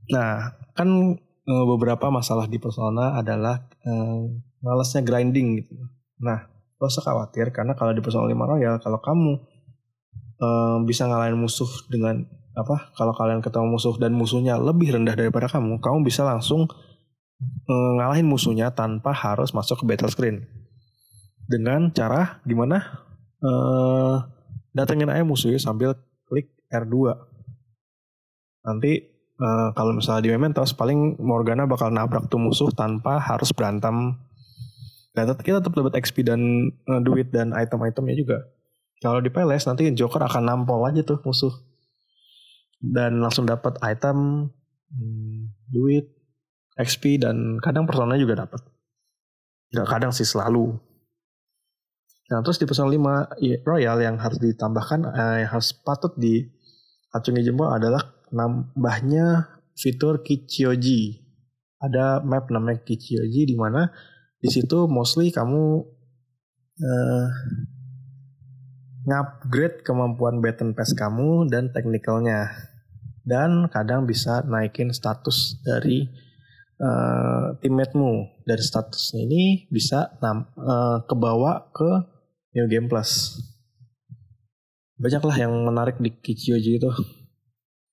Nah 0.08 0.56
kan 0.72 0.88
eh, 1.20 1.64
beberapa 1.68 2.08
masalah 2.08 2.48
di 2.48 2.56
Persona 2.56 3.20
adalah 3.20 3.68
eh, 3.84 4.22
malasnya 4.64 5.04
grinding 5.04 5.60
gitu. 5.60 5.76
Nah 6.24 6.48
lo 6.76 6.88
usah 6.88 7.04
khawatir 7.04 7.52
karena 7.52 7.76
kalau 7.76 7.92
di 7.92 8.00
Persona 8.00 8.28
5 8.28 8.32
Royal 8.32 8.74
kalau 8.80 9.00
kamu 9.04 9.32
eh, 10.40 10.76
bisa 10.88 11.04
ngalahin 11.04 11.36
musuh 11.36 11.68
dengan 11.92 12.24
apa 12.56 12.96
kalau 12.96 13.12
kalian 13.12 13.44
ketemu 13.44 13.68
musuh 13.68 13.92
dan 14.00 14.16
musuhnya 14.16 14.56
lebih 14.56 14.96
rendah 14.96 15.12
daripada 15.12 15.52
kamu 15.52 15.76
kamu 15.84 16.08
bisa 16.08 16.24
langsung 16.24 16.64
eh, 17.68 17.92
ngalahin 18.00 18.24
musuhnya 18.24 18.72
tanpa 18.72 19.12
harus 19.12 19.52
masuk 19.52 19.84
ke 19.84 19.84
battle 19.84 20.08
screen. 20.08 20.48
Dengan 21.44 21.92
cara 21.92 22.40
gimana? 22.48 23.04
Eh, 23.36 24.35
datengin 24.76 25.08
aja 25.08 25.24
musuhnya 25.24 25.56
sambil 25.56 25.96
klik 26.28 26.52
R2 26.68 27.16
nanti 28.66 29.00
uh, 29.40 29.72
kalau 29.72 29.96
misalnya 29.96 30.28
di 30.28 30.30
Mementos 30.36 30.76
paling 30.76 31.16
Morgana 31.16 31.64
bakal 31.64 31.88
nabrak 31.88 32.28
tuh 32.28 32.36
musuh 32.36 32.68
tanpa 32.74 33.16
harus 33.22 33.54
berantem. 33.54 34.18
Dan 35.16 35.32
kita 35.40 35.64
tetap 35.64 35.72
dapat 35.72 35.96
XP 35.96 36.28
dan 36.28 36.68
uh, 36.92 37.00
duit 37.00 37.32
dan 37.32 37.56
item-itemnya 37.56 38.12
juga. 38.20 38.38
Kalau 39.00 39.24
di 39.24 39.32
Palace 39.32 39.64
nanti 39.64 39.88
Joker 39.96 40.20
akan 40.20 40.44
nampol 40.44 40.84
aja 40.84 41.00
tuh 41.00 41.24
musuh. 41.24 41.56
Dan 42.76 43.24
langsung 43.24 43.48
dapat 43.48 43.80
item 43.80 44.50
hmm, 44.92 45.56
duit 45.72 46.12
XP 46.76 47.16
dan 47.16 47.56
kadang 47.64 47.88
personanya 47.88 48.20
juga 48.20 48.44
dapat 48.44 48.60
nggak 49.74 49.88
kadang 49.88 50.12
sih 50.14 50.26
selalu 50.26 50.78
Nah 52.26 52.42
terus 52.42 52.58
di 52.58 52.66
Persona 52.66 52.90
5 52.90 53.38
Royal 53.62 53.96
yang 54.02 54.18
harus 54.18 54.42
ditambahkan, 54.42 55.00
eh, 55.14 55.36
yang 55.46 55.50
harus 55.54 55.70
patut 55.74 56.18
acungi 57.14 57.46
jempol 57.46 57.70
adalah 57.70 58.02
nambahnya 58.34 59.46
fitur 59.78 60.26
Kichioji. 60.26 61.22
Ada 61.78 62.24
map 62.26 62.50
namanya 62.50 62.82
Kichioji 62.82 63.46
di 63.46 63.54
mana 63.54 63.94
di 64.42 64.48
situ 64.50 64.90
mostly 64.90 65.30
kamu 65.30 65.86
eh, 66.82 67.28
ngupgrade 69.06 69.86
kemampuan 69.86 70.42
baton 70.42 70.74
pass 70.74 70.90
kamu 70.98 71.46
dan 71.46 71.70
technicalnya 71.70 72.50
dan 73.22 73.70
kadang 73.70 74.06
bisa 74.06 74.42
naikin 74.46 74.90
status 74.90 75.62
dari 75.62 76.06
uh, 76.78 77.58
teammatemu 77.58 78.42
dari 78.46 78.62
statusnya 78.62 79.20
ini 79.26 79.44
bisa 79.70 80.14
nam, 80.22 80.46
uh, 80.58 81.02
kebawa 81.06 81.70
ke 81.74 82.15
New 82.56 82.64
Game 82.72 82.88
Plus. 82.88 83.36
Banyaklah 84.96 85.36
yang 85.36 85.52
menarik 85.68 86.00
di 86.00 86.08
Kichioji 86.08 86.80
itu. 86.80 86.88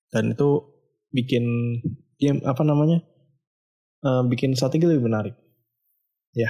Dan 0.08 0.32
itu 0.32 0.64
bikin 1.12 1.44
game 2.16 2.40
apa 2.48 2.64
namanya? 2.64 3.04
Uh, 4.00 4.24
bikin 4.24 4.56
strategi 4.56 4.88
lebih 4.88 5.04
menarik. 5.04 5.36
Ya. 6.32 6.48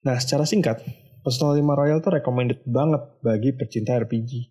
Nah, 0.00 0.16
secara 0.16 0.48
singkat, 0.48 0.80
Persona 1.20 1.52
5 1.52 1.60
Royal 1.60 2.00
itu 2.00 2.08
recommended 2.08 2.64
banget 2.64 3.04
bagi 3.20 3.52
pecinta 3.52 4.00
RPG. 4.00 4.48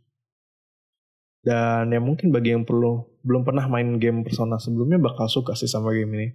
Dan 1.42 1.90
ya 1.90 1.98
mungkin 1.98 2.30
bagi 2.30 2.54
yang 2.54 2.70
perlu 2.70 3.20
belum 3.26 3.42
pernah 3.42 3.66
main 3.66 3.98
game 3.98 4.22
Persona 4.22 4.62
sebelumnya 4.62 5.02
bakal 5.02 5.26
suka 5.26 5.58
sih 5.58 5.66
sama 5.66 5.90
game 5.90 6.14
ini. 6.14 6.28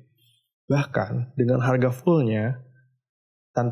Bahkan 0.67 1.39
dengan 1.39 1.63
harga 1.63 1.95
fullnya 1.95 2.59
tanpa 3.55 3.71